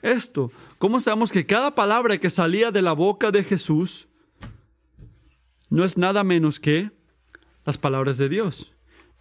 esto? 0.02 0.52
¿Cómo 0.80 1.00
sabemos 1.00 1.32
que 1.32 1.46
cada 1.46 1.76
palabra 1.76 2.18
que 2.18 2.32
salía 2.32 2.72
de 2.72 2.82
la 2.82 2.94
boca 2.94 3.32
de 3.32 3.44
Jesús 3.44 4.08
no 5.70 5.84
es 5.84 5.98
nada 5.98 6.24
menos 6.24 6.60
que 6.60 6.92
las 7.64 7.78
palabras 7.78 8.18
de 8.18 8.30
Dios? 8.30 8.74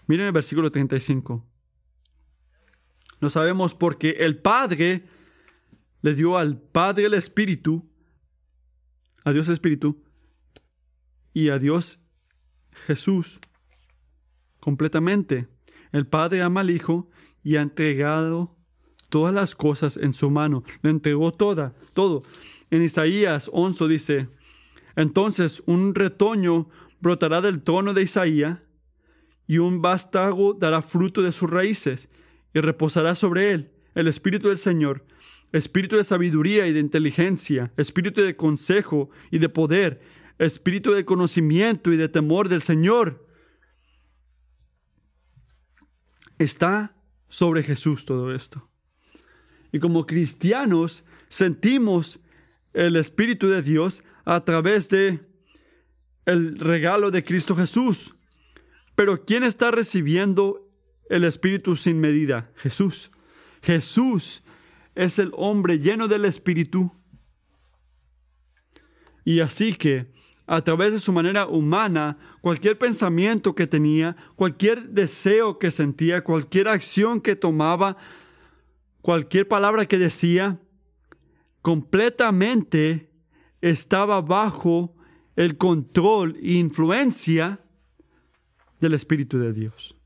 Miren 0.07 0.27
el 0.27 0.33
versículo 0.33 0.73
35. 0.73 1.45
Lo 3.21 3.31
sabemos 3.31 3.75
porque 3.75 4.17
el 4.21 4.39
Padre 4.39 5.05
le 6.01 6.15
dio 6.15 6.39
al 6.39 6.59
Padre 6.59 7.07
el 7.07 7.15
Espíritu, 7.15 7.87
a 9.25 9.33
Dios 9.33 9.49
el 9.49 9.55
Espíritu, 9.55 10.03
y 11.37 11.51
a 11.51 11.59
Dios 11.59 12.01
Jesús 12.87 13.41
completamente. 14.59 15.47
El 15.93 16.07
Padre 16.07 16.41
ama 16.41 16.61
al 16.61 16.71
Hijo 16.71 17.11
y 17.45 17.57
ha 17.57 17.61
entregado 17.61 18.57
todas 19.11 19.35
las 19.35 19.55
cosas 19.55 19.99
en 19.99 20.15
su 20.15 20.31
mano. 20.31 20.65
Le 20.81 20.89
entregó 20.89 21.33
toda, 21.33 21.75
todo. 21.93 22.23
En 22.71 22.81
Isaías 22.81 23.51
11 23.53 23.87
dice, 23.87 24.29
entonces 24.97 25.63
un 25.67 25.95
retoño 25.95 26.71
brotará 27.03 27.43
del 27.43 27.63
trono 27.63 27.93
de 27.93 28.05
Isaías 28.05 28.61
y 29.47 29.59
un 29.59 29.83
vástago 29.83 30.55
dará 30.55 30.81
fruto 30.81 31.21
de 31.21 31.33
sus 31.33 31.51
raíces 31.51 32.09
y 32.55 32.61
reposará 32.61 33.15
sobre 33.15 33.53
él 33.53 33.73
el 33.95 34.09
Espíritu 34.09 34.49
del 34.49 34.59
Señor, 34.59 35.05
Espíritu 35.53 35.97
de 35.97 36.05
sabiduría 36.05 36.67
y 36.67 36.73
de 36.73 36.81
inteligencia, 36.81 37.75
Espíritu 37.77 38.23
de 38.23 38.37
consejo 38.37 39.11
y 39.31 39.39
de 39.39 39.51
poder, 39.51 40.01
espíritu 40.39 40.93
de 40.93 41.05
conocimiento 41.05 41.93
y 41.93 41.97
de 41.97 42.09
temor 42.09 42.49
del 42.49 42.63
Señor. 42.63 43.27
Está 46.39 46.95
sobre 47.29 47.63
Jesús 47.63 48.05
todo 48.05 48.35
esto. 48.35 48.69
Y 49.73 49.79
como 49.79 50.07
cristianos 50.07 51.05
sentimos 51.29 52.21
el 52.73 52.97
Espíritu 52.97 53.49
de 53.49 53.63
Dios 53.63 54.05
a 54.25 54.45
través 54.45 54.89
de 54.91 55.27
el 56.27 56.59
regalo 56.59 57.11
de 57.11 57.23
Cristo 57.23 57.57
Jesús. 57.57 58.15
Pero 58.95 59.25
¿quién 59.25 59.45
está 59.45 59.71
recibiendo 59.71 60.71
el 61.09 61.25
Espíritu 61.25 61.77
sin 61.77 62.01
medida? 62.01 62.51
Jesús. 62.57 63.11
Jesús 63.63 64.43
es 64.95 65.19
el 65.19 65.31
hombre 65.35 65.79
lleno 65.79 66.09
del 66.09 66.25
Espíritu. 66.25 66.93
Y 69.25 69.41
así 69.41 69.75
que 69.75 70.13
a 70.47 70.63
través 70.63 70.93
de 70.93 71.01
su 71.01 71.13
manera 71.13 71.47
humana, 71.47 72.19
cualquier 72.41 72.79
pensamiento 72.79 73.55
que 73.55 73.67
tenía, 73.67 74.17
cualquier 74.37 74.91
deseo 74.91 75.59
que 75.59 75.71
sentía, 75.71 76.23
cualquier 76.23 76.69
acción 76.69 77.21
que 77.21 77.35
tomaba, 77.35 77.97
cualquier 79.03 79.49
palabra 79.49 79.87
que 79.87 79.99
decía, 79.99 80.61
completamente 81.63 83.11
estaba 83.61 84.21
bajo 84.23 84.95
el 85.35 85.57
control 85.57 86.37
e 86.41 86.53
influencia 86.53 87.61
del 88.81 88.95
Espíritu 88.95 89.39
de 89.39 89.53
Dios. 89.53 89.97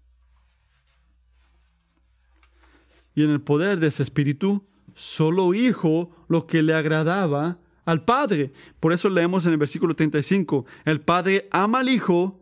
Y 3.14 3.24
en 3.24 3.30
el 3.30 3.42
poder 3.42 3.78
de 3.78 3.88
ese 3.88 4.02
Espíritu, 4.02 4.66
solo 4.94 5.52
hijo 5.52 6.10
lo 6.28 6.46
que 6.46 6.62
le 6.62 6.72
agradaba 6.72 7.58
al 7.90 8.04
Padre. 8.04 8.52
Por 8.78 8.92
eso 8.92 9.08
leemos 9.08 9.46
en 9.46 9.52
el 9.52 9.58
versículo 9.58 9.94
35, 9.94 10.64
el 10.84 11.00
Padre 11.00 11.48
ama 11.50 11.80
al 11.80 11.88
Hijo, 11.88 12.40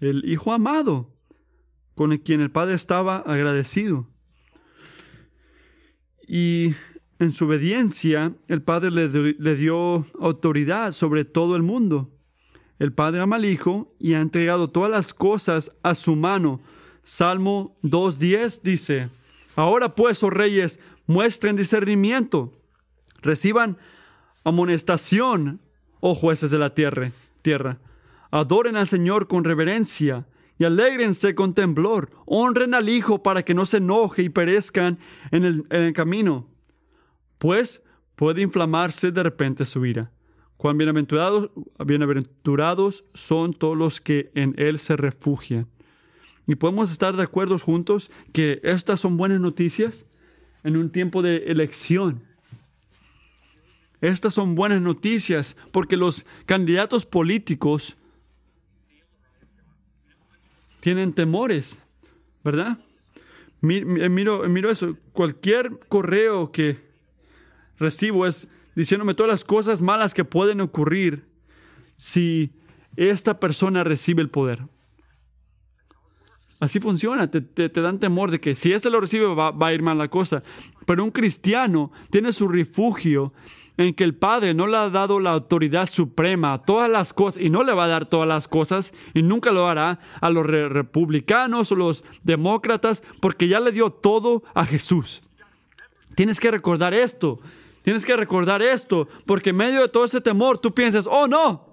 el 0.00 0.28
Hijo 0.28 0.52
amado, 0.52 1.14
con 1.94 2.10
el 2.10 2.20
quien 2.20 2.40
el 2.40 2.50
Padre 2.50 2.74
estaba 2.74 3.18
agradecido. 3.18 4.08
Y 6.26 6.74
en 7.20 7.30
su 7.30 7.46
obediencia, 7.46 8.34
el 8.48 8.62
Padre 8.62 8.90
le, 8.90 9.54
dio 9.54 10.04
autoridad 10.18 10.90
sobre 10.90 11.24
todo 11.24 11.54
el 11.54 11.62
mundo. 11.62 12.10
El 12.80 12.92
Padre 12.92 13.20
ama 13.20 13.36
al 13.36 13.44
Hijo 13.44 13.94
y 14.00 14.14
ha 14.14 14.20
entregado 14.20 14.70
todas 14.70 14.90
las 14.90 15.14
cosas 15.14 15.70
a 15.84 15.94
su 15.94 16.16
mano. 16.16 16.60
Salmo 17.04 17.78
2.10 17.84 18.62
dice, 18.62 19.08
Ahora 19.54 19.94
pues, 19.94 20.24
oh 20.24 20.30
reyes, 20.30 20.80
muestren 21.06 21.54
discernimiento, 21.54 22.52
reciban 23.22 23.78
amonestación, 24.46 25.60
oh 25.98 26.14
jueces 26.14 26.52
de 26.52 26.58
la 26.58 26.72
tierra, 26.72 27.10
tierra. 27.42 27.80
Adoren 28.30 28.76
al 28.76 28.86
Señor 28.86 29.26
con 29.26 29.42
reverencia 29.42 30.24
y 30.56 30.64
alégrense 30.64 31.34
con 31.34 31.52
temblor. 31.52 32.10
Honren 32.26 32.72
al 32.72 32.88
Hijo 32.88 33.24
para 33.24 33.42
que 33.42 33.54
no 33.54 33.66
se 33.66 33.78
enoje 33.78 34.22
y 34.22 34.28
perezcan 34.28 35.00
en 35.32 35.44
el, 35.44 35.66
en 35.70 35.82
el 35.82 35.92
camino, 35.92 36.48
pues 37.38 37.82
puede 38.14 38.40
inflamarse 38.40 39.10
de 39.10 39.24
repente 39.24 39.64
su 39.64 39.84
ira. 39.84 40.12
Cuán 40.56 40.78
bienaventurados, 40.78 41.50
bienaventurados 41.84 43.04
son 43.14 43.52
todos 43.52 43.76
los 43.76 44.00
que 44.00 44.30
en 44.36 44.54
Él 44.58 44.78
se 44.78 44.94
refugian. 44.94 45.66
Y 46.46 46.54
podemos 46.54 46.92
estar 46.92 47.16
de 47.16 47.24
acuerdo 47.24 47.58
juntos 47.58 48.12
que 48.32 48.60
estas 48.62 49.00
son 49.00 49.16
buenas 49.16 49.40
noticias 49.40 50.06
en 50.62 50.76
un 50.76 50.90
tiempo 50.90 51.20
de 51.20 51.38
elección 51.48 52.22
estas 54.00 54.34
son 54.34 54.54
buenas 54.54 54.80
noticias 54.80 55.56
porque 55.72 55.96
los 55.96 56.26
candidatos 56.44 57.06
políticos 57.06 57.96
tienen 60.80 61.12
temores, 61.12 61.80
¿verdad? 62.44 62.78
Eh, 63.62 64.08
miro, 64.08 64.48
miro 64.48 64.70
eso. 64.70 64.96
Cualquier 65.12 65.78
correo 65.88 66.52
que 66.52 66.78
recibo 67.78 68.26
es 68.26 68.48
diciéndome 68.74 69.14
todas 69.14 69.30
las 69.30 69.44
cosas 69.44 69.80
malas 69.80 70.14
que 70.14 70.24
pueden 70.24 70.60
ocurrir 70.60 71.24
si 71.96 72.52
esta 72.96 73.40
persona 73.40 73.82
recibe 73.84 74.22
el 74.22 74.30
poder. 74.30 74.68
Así 76.58 76.80
funciona, 76.80 77.30
te, 77.30 77.68
dan 77.68 77.98
temor 77.98 78.30
de 78.30 78.40
que 78.40 78.54
si 78.54 78.72
este 78.72 78.88
lo 78.88 79.00
recibe 79.00 79.26
va, 79.26 79.50
va, 79.50 79.66
a 79.66 79.74
ir 79.74 79.82
mal 79.82 79.98
la 79.98 80.08
cosa. 80.08 80.42
Pero 80.86 81.04
un 81.04 81.10
cristiano 81.10 81.92
tiene 82.10 82.32
su 82.32 82.48
refugio 82.48 83.34
en 83.76 83.92
que 83.92 84.04
el 84.04 84.14
Padre 84.14 84.54
no 84.54 84.66
le 84.66 84.78
ha 84.78 84.88
dado 84.88 85.20
la 85.20 85.32
autoridad 85.32 85.86
suprema 85.86 86.54
a 86.54 86.62
todas 86.62 86.90
las 86.90 87.12
cosas 87.12 87.42
y 87.42 87.50
no 87.50 87.62
le 87.62 87.74
va 87.74 87.84
a 87.84 87.88
dar 87.88 88.06
todas 88.06 88.26
las 88.26 88.48
cosas 88.48 88.94
y 89.12 89.22
nunca 89.22 89.50
lo 89.50 89.68
hará 89.68 89.98
a 90.20 90.30
los 90.30 90.46
republicanos 90.46 91.72
o 91.72 91.76
los 91.76 92.04
demócratas 92.22 93.02
porque 93.20 93.48
ya 93.48 93.60
le 93.60 93.72
dio 93.72 93.90
todo 93.90 94.42
a 94.54 94.64
Jesús. 94.64 95.22
Tienes 96.14 96.40
que 96.40 96.50
recordar 96.50 96.94
esto, 96.94 97.38
tienes 97.82 98.06
que 98.06 98.16
recordar 98.16 98.62
esto 98.62 99.08
porque 99.26 99.50
en 99.50 99.56
medio 99.56 99.82
de 99.82 99.88
todo 99.88 100.06
ese 100.06 100.22
temor 100.22 100.58
tú 100.58 100.72
piensas, 100.72 101.06
oh 101.06 101.28
no, 101.28 101.65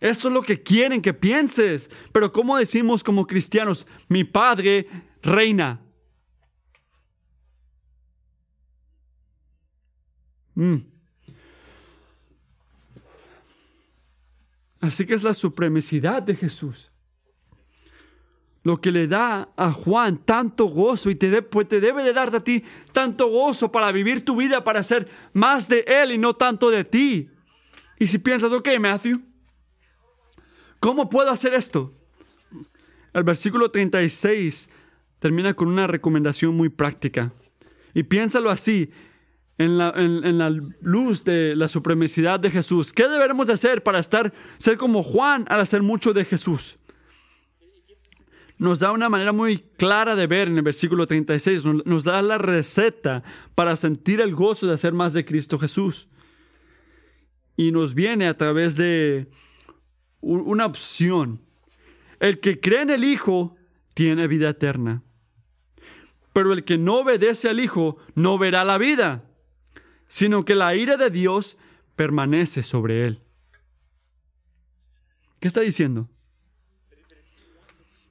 esto 0.00 0.28
es 0.28 0.34
lo 0.34 0.42
que 0.42 0.62
quieren 0.62 1.02
que 1.02 1.12
pienses. 1.12 1.90
Pero 2.12 2.32
¿cómo 2.32 2.56
decimos 2.56 3.04
como 3.04 3.26
cristianos, 3.26 3.86
mi 4.08 4.24
Padre 4.24 4.88
reina? 5.22 5.80
Mm. 10.54 10.76
Así 14.80 15.04
que 15.04 15.14
es 15.14 15.22
la 15.22 15.34
supremacidad 15.34 16.22
de 16.22 16.34
Jesús. 16.34 16.90
Lo 18.62 18.80
que 18.80 18.90
le 18.90 19.06
da 19.06 19.50
a 19.56 19.72
Juan 19.72 20.18
tanto 20.18 20.66
gozo 20.66 21.10
y 21.10 21.14
te, 21.14 21.30
de, 21.30 21.42
pues, 21.42 21.68
te 21.68 21.80
debe 21.80 22.02
de 22.02 22.12
dar 22.12 22.34
a 22.34 22.44
ti 22.44 22.62
tanto 22.92 23.28
gozo 23.28 23.72
para 23.72 23.92
vivir 23.92 24.24
tu 24.24 24.36
vida, 24.36 24.64
para 24.64 24.82
ser 24.82 25.08
más 25.32 25.68
de 25.68 25.84
Él 25.86 26.12
y 26.12 26.18
no 26.18 26.34
tanto 26.34 26.70
de 26.70 26.84
ti. 26.84 27.30
Y 27.98 28.06
si 28.06 28.18
piensas, 28.18 28.52
ok, 28.52 28.68
Matthew, 28.78 29.29
¿cómo 30.80 31.08
puedo 31.08 31.30
hacer 31.30 31.54
esto? 31.54 31.94
El 33.12 33.24
versículo 33.24 33.70
36 33.70 34.70
termina 35.20 35.54
con 35.54 35.68
una 35.68 35.86
recomendación 35.86 36.56
muy 36.56 36.68
práctica. 36.68 37.32
Y 37.94 38.02
piénsalo 38.04 38.50
así, 38.50 38.90
en 39.60 39.76
la, 40.38 40.50
luz 40.80 41.22
de 41.24 41.54
la 41.54 41.68
supremacidad 41.68 42.40
de 42.40 42.50
Jesús. 42.50 42.94
¿Qué 42.94 43.06
debemos 43.08 43.46
de 43.46 43.52
hacer 43.52 43.82
para 43.82 43.98
estar, 43.98 44.32
ser 44.56 44.78
como 44.78 45.02
Juan 45.02 45.44
al 45.48 45.60
hacer 45.60 45.82
mucho 45.82 46.14
de 46.14 46.24
Jesús? 46.24 46.78
Nos 48.56 48.80
da 48.80 48.92
una 48.92 49.10
manera 49.10 49.32
muy 49.32 49.58
clara 49.76 50.16
de 50.16 50.26
ver 50.26 50.48
en 50.48 50.56
el 50.56 50.62
versículo 50.62 51.06
36, 51.06 51.64
nos 51.84 52.04
da 52.04 52.22
la 52.22 52.38
receta 52.38 53.22
para 53.54 53.76
sentir 53.76 54.22
el 54.22 54.34
gozo 54.34 54.66
de 54.66 54.74
hacer 54.74 54.94
más 54.94 55.12
de 55.12 55.26
Cristo 55.26 55.58
Jesús. 55.58 56.08
Y 57.54 57.70
nos 57.70 57.92
viene 57.92 58.28
a 58.28 58.36
través 58.36 58.76
de 58.76 59.28
una 60.20 60.66
opción. 60.66 61.40
El 62.18 62.40
que 62.40 62.60
cree 62.60 62.82
en 62.82 62.90
el 62.90 63.04
Hijo 63.04 63.56
tiene 63.94 64.26
vida 64.26 64.50
eterna. 64.50 65.02
Pero 66.32 66.52
el 66.52 66.64
que 66.64 66.78
no 66.78 67.00
obedece 67.00 67.48
al 67.48 67.60
Hijo 67.60 67.96
no 68.14 68.38
verá 68.38 68.64
la 68.64 68.78
vida 68.78 69.24
sino 70.10 70.44
que 70.44 70.56
la 70.56 70.74
ira 70.74 70.96
de 70.96 71.08
Dios 71.08 71.56
permanece 71.94 72.64
sobre 72.64 73.06
él. 73.06 73.20
¿Qué 75.38 75.46
está 75.46 75.60
diciendo? 75.60 76.10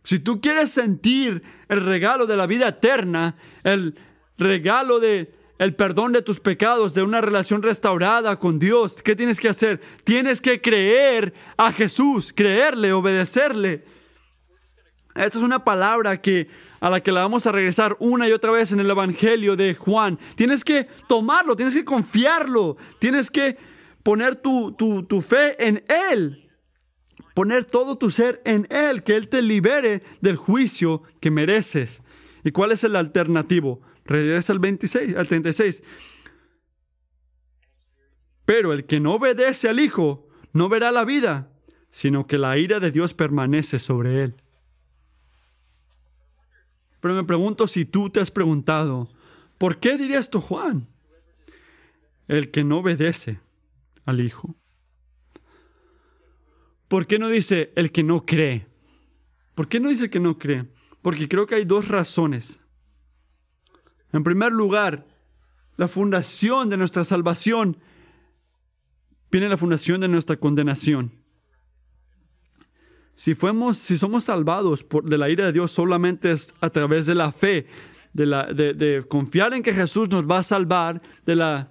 Si 0.03 0.19
tú 0.19 0.39
quieres 0.39 0.71
sentir 0.71 1.43
el 1.67 1.85
regalo 1.85 2.25
de 2.25 2.37
la 2.37 2.47
vida 2.47 2.69
eterna, 2.69 3.35
el 3.63 3.99
regalo 4.37 5.01
de 5.01 5.35
el 5.59 5.75
perdón 5.75 6.13
de 6.13 6.21
tus 6.21 6.39
pecados, 6.39 6.93
de 6.93 7.03
una 7.03 7.19
relación 7.19 7.61
restaurada 7.61 8.39
con 8.39 8.59
Dios, 8.59 9.03
¿qué 9.03 9.15
tienes 9.15 9.41
que 9.41 9.49
hacer? 9.49 9.81
Tienes 10.05 10.39
que 10.39 10.61
creer 10.61 11.33
a 11.57 11.73
Jesús, 11.73 12.33
creerle, 12.33 12.93
obedecerle. 12.93 13.83
Esta 15.15 15.37
es 15.37 15.43
una 15.43 15.65
palabra 15.65 16.21
que 16.21 16.47
a 16.79 16.89
la 16.89 17.01
que 17.01 17.11
la 17.11 17.23
vamos 17.23 17.45
a 17.45 17.51
regresar 17.51 17.97
una 17.99 18.29
y 18.29 18.31
otra 18.31 18.51
vez 18.51 18.71
en 18.71 18.79
el 18.79 18.89
Evangelio 18.89 19.57
de 19.57 19.75
Juan. 19.75 20.17
Tienes 20.35 20.63
que 20.63 20.87
tomarlo, 21.09 21.57
tienes 21.57 21.75
que 21.75 21.83
confiarlo, 21.83 22.77
tienes 22.99 23.29
que 23.29 23.57
poner 24.01 24.37
tu, 24.37 24.71
tu, 24.71 25.21
fe 25.21 25.67
en 25.67 25.83
Él. 26.11 26.49
Poner 27.33 27.65
todo 27.65 27.97
tu 27.97 28.11
ser 28.11 28.41
en 28.45 28.65
Él, 28.69 29.03
que 29.03 29.17
Él 29.17 29.27
te 29.27 29.41
libere 29.41 30.03
del 30.21 30.37
juicio 30.37 31.03
que 31.19 31.31
mereces. 31.31 32.01
¿Y 32.45 32.51
cuál 32.51 32.71
es 32.71 32.85
el 32.85 32.95
alternativo? 32.95 33.81
Regresa 34.09 34.53
al 34.53 34.59
26, 34.59 35.15
al 35.15 35.27
36. 35.27 35.83
Pero 38.43 38.73
el 38.73 38.85
que 38.85 38.99
no 38.99 39.13
obedece 39.13 39.69
al 39.69 39.79
Hijo 39.79 40.27
no 40.51 40.67
verá 40.67 40.91
la 40.91 41.05
vida, 41.05 41.51
sino 41.91 42.25
que 42.25 42.39
la 42.39 42.57
ira 42.57 42.79
de 42.79 42.89
Dios 42.89 43.13
permanece 43.13 43.77
sobre 43.77 44.23
él. 44.23 44.35
Pero 46.99 47.13
me 47.13 47.23
pregunto 47.23 47.67
si 47.67 47.85
tú 47.85 48.09
te 48.09 48.19
has 48.19 48.31
preguntado, 48.31 49.11
¿por 49.59 49.79
qué 49.79 49.95
diría 49.95 50.17
esto 50.17 50.41
Juan? 50.41 50.87
El 52.27 52.49
que 52.49 52.63
no 52.63 52.79
obedece 52.79 53.39
al 54.05 54.21
Hijo. 54.21 54.55
¿Por 56.87 57.05
qué 57.05 57.19
no 57.19 57.29
dice 57.29 57.71
el 57.75 57.91
que 57.91 58.01
no 58.01 58.25
cree? 58.25 58.65
¿Por 59.53 59.67
qué 59.67 59.79
no 59.79 59.89
dice 59.89 60.09
que 60.09 60.19
no 60.19 60.39
cree? 60.39 60.65
Porque 61.03 61.29
creo 61.29 61.45
que 61.45 61.53
hay 61.53 61.65
dos 61.65 61.89
razones. 61.89 62.63
En 64.11 64.23
primer 64.23 64.51
lugar, 64.51 65.05
la 65.77 65.87
fundación 65.87 66.69
de 66.69 66.77
nuestra 66.77 67.03
salvación 67.03 67.77
viene 69.31 69.49
la 69.49 69.57
fundación 69.57 70.01
de 70.01 70.07
nuestra 70.07 70.37
condenación. 70.37 71.11
Si, 73.13 73.35
fuemos, 73.35 73.77
si 73.77 73.97
somos 73.97 74.25
salvados 74.25 74.83
por, 74.83 75.03
de 75.03 75.17
la 75.17 75.29
ira 75.29 75.45
de 75.45 75.51
Dios 75.51 75.71
solamente 75.71 76.31
es 76.31 76.53
a 76.61 76.69
través 76.69 77.05
de 77.05 77.15
la 77.15 77.31
fe, 77.31 77.67
de, 78.13 78.25
de, 78.73 79.05
confiar 79.07 79.53
en 79.53 79.61
que 79.61 79.73
Jesús 79.73 80.09
nos 80.09 80.23
va 80.23 80.39
a 80.39 80.43
salvar 80.43 81.01
de 81.25 81.35
la, 81.35 81.69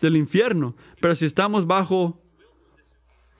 del 0.00 0.16
infierno. 0.16 0.76
Pero 1.00 1.14
si 1.14 1.26
estamos 1.26 1.66
bajo 1.66 2.22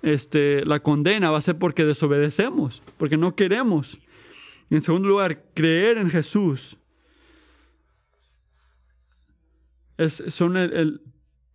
este, 0.02 0.64
la 0.66 0.80
condena, 0.80 1.30
va 1.30 1.38
a 1.38 1.42
ser 1.42 1.59
porque 1.59 1.84
desobedecemos, 1.84 2.82
porque 2.98 3.16
no 3.16 3.34
queremos. 3.34 4.00
En 4.70 4.80
segundo 4.80 5.09
lugar, 5.09 5.44
creer 5.55 5.98
en 5.98 6.11
Jesús 6.11 6.78
son 10.09 10.57
el, 10.57 11.01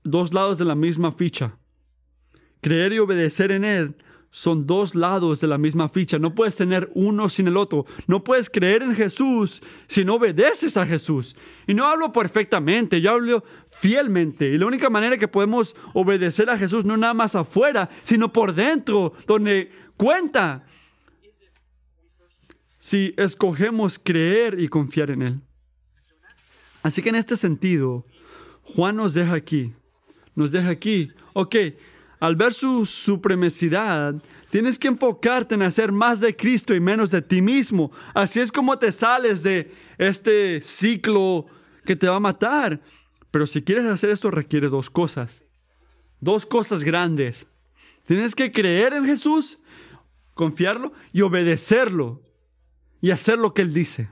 dos 0.04 0.34
lados 0.34 0.58
de 0.58 0.66
la 0.66 0.76
misma 0.76 1.12
ficha. 1.12 1.58
Creer 2.62 2.94
y 2.94 3.00
obedecer 3.00 3.52
en 3.52 3.66
Él 3.66 3.96
son 4.32 4.68
dos 4.68 4.96
lados 4.96 5.42
de 5.42 5.48
la 5.48 5.58
misma 5.58 5.90
ficha. 5.90 6.20
No 6.20 6.36
puedes 6.36 6.56
tener 6.56 6.92
uno 6.94 7.30
sin 7.30 7.48
el 7.48 7.58
otro. 7.58 7.86
No 8.08 8.24
puedes 8.24 8.50
creer 8.50 8.84
en 8.84 8.96
Jesús 8.96 9.62
si 9.88 10.06
no 10.06 10.16
obedeces 10.16 10.78
a 10.78 10.86
Jesús. 10.86 11.36
Y 11.68 11.74
no 11.74 11.86
hablo 11.86 12.12
perfectamente, 12.12 13.02
yo 13.02 13.12
hablo 13.12 13.44
fielmente. 13.72 14.50
Y 14.50 14.58
la 14.58 14.68
única 14.68 14.90
manera 14.90 15.18
que 15.18 15.28
podemos 15.28 15.76
obedecer 15.94 16.50
a 16.50 16.58
Jesús 16.58 16.86
no 16.86 16.96
nada 16.96 17.14
más 17.14 17.36
afuera, 17.36 17.90
sino 18.04 18.32
por 18.32 18.54
dentro, 18.54 19.14
donde 19.26 19.72
cuenta. 19.98 20.66
Si 22.78 23.14
escogemos 23.18 24.00
creer 24.00 24.60
y 24.60 24.70
confiar 24.70 25.10
en 25.12 25.22
Él. 25.22 25.42
Así 26.82 27.02
que 27.02 27.10
en 27.10 27.16
este 27.16 27.36
sentido, 27.36 28.06
Juan 28.76 28.98
nos 28.98 29.14
deja 29.14 29.34
aquí. 29.34 29.74
Nos 30.36 30.52
deja 30.52 30.70
aquí. 30.70 31.12
Ok, 31.34 31.56
al 32.20 32.36
ver 32.36 32.54
su 32.54 32.86
supremacidad, 32.86 34.16
tienes 34.52 34.78
que 34.78 34.88
enfocarte 34.88 35.56
en 35.56 35.64
hacer 35.64 35.92
más 35.92 36.20
de 36.20 36.36
Cristo 36.36 36.76
y 36.76 36.80
menos 36.80 37.10
de 37.10 37.22
ti 37.22 37.42
mismo. 37.42 37.92
Así 38.14 38.40
es 38.40 38.52
como 38.52 38.78
te 38.78 38.92
sales 38.92 39.42
de 39.42 39.72
este 39.98 40.62
ciclo 40.62 41.48
que 41.84 41.96
te 41.96 42.08
va 42.08 42.18
a 42.18 42.22
matar. 42.22 42.82
Pero 43.32 43.48
si 43.48 43.64
quieres 43.64 43.86
hacer 43.86 44.12
esto 44.12 44.30
requiere 44.30 44.70
dos 44.70 44.90
cosas. 44.90 45.44
Dos 46.20 46.46
cosas 46.46 46.84
grandes. 46.84 47.48
Tienes 48.06 48.36
que 48.36 48.52
creer 48.52 48.94
en 48.94 49.06
Jesús, 49.06 49.60
confiarlo 50.36 50.94
y 51.12 51.22
obedecerlo. 51.22 52.22
Y 53.02 53.12
hacer 53.12 53.40
lo 53.40 53.54
que 53.54 53.62
Él 53.62 53.74
dice. 53.74 54.12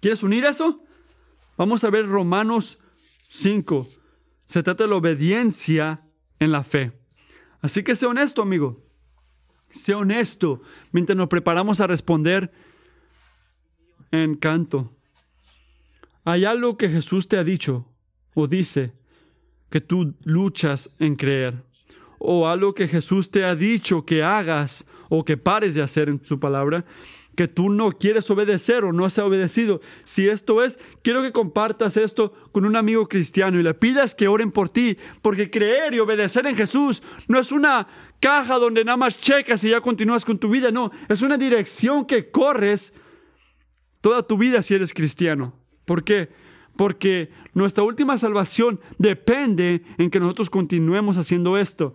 ¿Quieres 0.00 0.22
unir 0.22 0.44
eso? 0.44 0.82
Vamos 1.56 1.84
a 1.84 1.90
ver 1.90 2.06
Romanos 2.06 2.78
5. 3.36 3.88
Se 4.46 4.62
trata 4.62 4.84
de 4.84 4.90
la 4.90 4.96
obediencia 4.96 6.06
en 6.38 6.52
la 6.52 6.62
fe. 6.62 6.92
Así 7.60 7.82
que 7.82 7.96
sé 7.96 8.06
honesto, 8.06 8.42
amigo. 8.42 8.80
Sé 9.70 9.92
honesto 9.92 10.62
mientras 10.92 11.16
nos 11.16 11.26
preparamos 11.26 11.80
a 11.80 11.88
responder 11.88 12.52
en 14.12 14.36
canto. 14.36 14.96
¿Hay 16.24 16.44
algo 16.44 16.76
que 16.76 16.88
Jesús 16.88 17.26
te 17.26 17.36
ha 17.36 17.42
dicho 17.42 17.92
o 18.34 18.46
dice 18.46 18.92
que 19.68 19.80
tú 19.80 20.14
luchas 20.22 20.90
en 21.00 21.16
creer? 21.16 21.64
¿O 22.20 22.46
algo 22.46 22.72
que 22.72 22.86
Jesús 22.86 23.32
te 23.32 23.44
ha 23.44 23.56
dicho 23.56 24.06
que 24.06 24.22
hagas 24.22 24.86
o 25.08 25.24
que 25.24 25.36
pares 25.36 25.74
de 25.74 25.82
hacer 25.82 26.08
en 26.08 26.24
su 26.24 26.38
palabra? 26.38 26.84
Que 27.36 27.48
tú 27.48 27.70
no 27.70 27.92
quieres 27.92 28.30
obedecer 28.30 28.84
o 28.84 28.92
no 28.92 29.04
has 29.04 29.18
obedecido. 29.18 29.80
Si 30.04 30.28
esto 30.28 30.62
es, 30.62 30.78
quiero 31.02 31.22
que 31.22 31.32
compartas 31.32 31.96
esto 31.96 32.32
con 32.52 32.64
un 32.64 32.76
amigo 32.76 33.08
cristiano 33.08 33.58
y 33.58 33.62
le 33.62 33.74
pidas 33.74 34.14
que 34.14 34.28
oren 34.28 34.52
por 34.52 34.70
ti, 34.70 34.96
porque 35.22 35.50
creer 35.50 35.94
y 35.94 36.00
obedecer 36.00 36.46
en 36.46 36.56
Jesús 36.56 37.02
no 37.28 37.38
es 37.38 37.52
una 37.52 37.88
caja 38.20 38.56
donde 38.56 38.84
nada 38.84 38.96
más 38.96 39.20
checas 39.20 39.62
y 39.64 39.70
ya 39.70 39.80
continúas 39.80 40.24
con 40.24 40.38
tu 40.38 40.48
vida, 40.48 40.70
no, 40.70 40.90
es 41.08 41.22
una 41.22 41.36
dirección 41.36 42.04
que 42.04 42.30
corres 42.30 42.94
toda 44.00 44.26
tu 44.26 44.38
vida 44.38 44.62
si 44.62 44.74
eres 44.74 44.94
cristiano. 44.94 45.54
¿Por 45.84 46.04
qué? 46.04 46.30
Porque 46.76 47.30
nuestra 47.52 47.84
última 47.84 48.18
salvación 48.18 48.80
depende 48.98 49.82
en 49.98 50.10
que 50.10 50.20
nosotros 50.20 50.50
continuemos 50.50 51.18
haciendo 51.18 51.56
esto. 51.56 51.94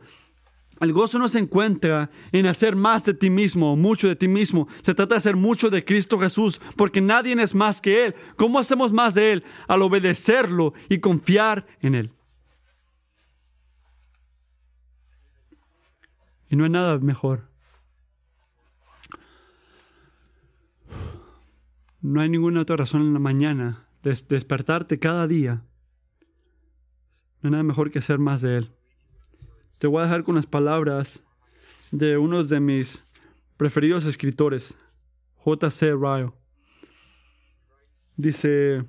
El 0.79 0.93
gozo 0.93 1.19
no 1.19 1.27
se 1.27 1.39
encuentra 1.39 2.09
en 2.31 2.45
hacer 2.45 2.75
más 2.75 3.03
de 3.03 3.13
ti 3.13 3.29
mismo, 3.29 3.75
mucho 3.75 4.07
de 4.07 4.15
ti 4.15 4.27
mismo. 4.27 4.67
Se 4.81 4.93
trata 4.93 5.15
de 5.15 5.17
hacer 5.17 5.35
mucho 5.35 5.69
de 5.69 5.83
Cristo 5.83 6.17
Jesús, 6.19 6.61
porque 6.77 7.01
nadie 7.01 7.33
es 7.41 7.53
más 7.53 7.81
que 7.81 8.05
Él. 8.05 8.15
¿Cómo 8.37 8.59
hacemos 8.59 8.93
más 8.93 9.15
de 9.15 9.33
Él? 9.33 9.43
Al 9.67 9.81
obedecerlo 9.81 10.73
y 10.87 10.99
confiar 10.99 11.67
en 11.81 11.95
Él. 11.95 12.11
Y 16.49 16.55
no 16.55 16.63
hay 16.63 16.69
nada 16.69 16.97
mejor. 16.97 17.49
No 22.01 22.21
hay 22.21 22.29
ninguna 22.29 22.61
otra 22.61 22.77
razón 22.77 23.01
en 23.01 23.13
la 23.13 23.19
mañana 23.19 23.85
de 24.01 24.11
despertarte 24.29 24.97
cada 24.97 25.27
día. 25.27 25.65
No 27.41 27.47
hay 27.47 27.51
nada 27.51 27.63
mejor 27.63 27.91
que 27.91 27.99
hacer 27.99 28.17
más 28.17 28.41
de 28.41 28.57
Él. 28.57 28.78
Te 29.79 29.87
voy 29.87 30.01
a 30.01 30.03
dejar 30.03 30.25
con 30.25 30.35
las 30.35 30.45
palabras 30.45 31.23
de 31.91 32.17
uno 32.17 32.43
de 32.43 32.59
mis 32.59 33.01
preferidos 33.55 34.05
escritores, 34.05 34.77
J.C. 35.37 35.93
Ryle. 35.93 36.33
Dice, 38.17 38.83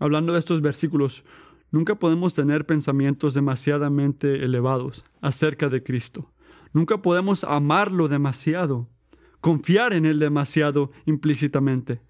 hablando 0.00 0.32
de 0.32 0.40
estos 0.40 0.60
versículos, 0.62 1.24
nunca 1.70 1.94
podemos 1.94 2.34
tener 2.34 2.66
pensamientos 2.66 3.34
demasiadamente 3.34 4.44
elevados 4.44 5.04
acerca 5.20 5.68
de 5.68 5.84
Cristo. 5.84 6.32
Nunca 6.72 7.00
podemos 7.02 7.44
amarlo 7.44 8.08
demasiado, 8.08 8.88
confiar 9.40 9.92
en 9.92 10.06
Él 10.06 10.18
demasiado 10.18 10.90
implícitamente, 11.04 12.02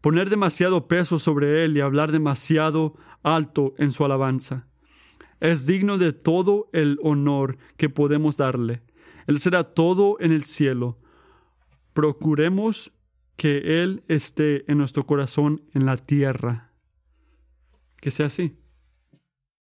poner 0.00 0.28
demasiado 0.28 0.88
peso 0.88 1.20
sobre 1.20 1.64
Él 1.64 1.76
y 1.76 1.82
hablar 1.82 2.10
demasiado 2.10 2.96
alto 3.22 3.74
en 3.78 3.92
su 3.92 4.04
alabanza. 4.04 4.71
Es 5.42 5.66
digno 5.66 5.98
de 5.98 6.12
todo 6.12 6.70
el 6.72 7.00
honor 7.02 7.58
que 7.76 7.88
podemos 7.88 8.36
darle. 8.36 8.80
Él 9.26 9.40
será 9.40 9.64
todo 9.64 10.16
en 10.20 10.30
el 10.30 10.44
cielo. 10.44 11.00
Procuremos 11.94 12.92
que 13.34 13.82
Él 13.82 14.04
esté 14.06 14.70
en 14.70 14.78
nuestro 14.78 15.04
corazón 15.04 15.60
en 15.74 15.84
la 15.84 15.96
tierra. 15.96 16.70
Que 18.00 18.12
sea 18.12 18.26
así. 18.26 18.56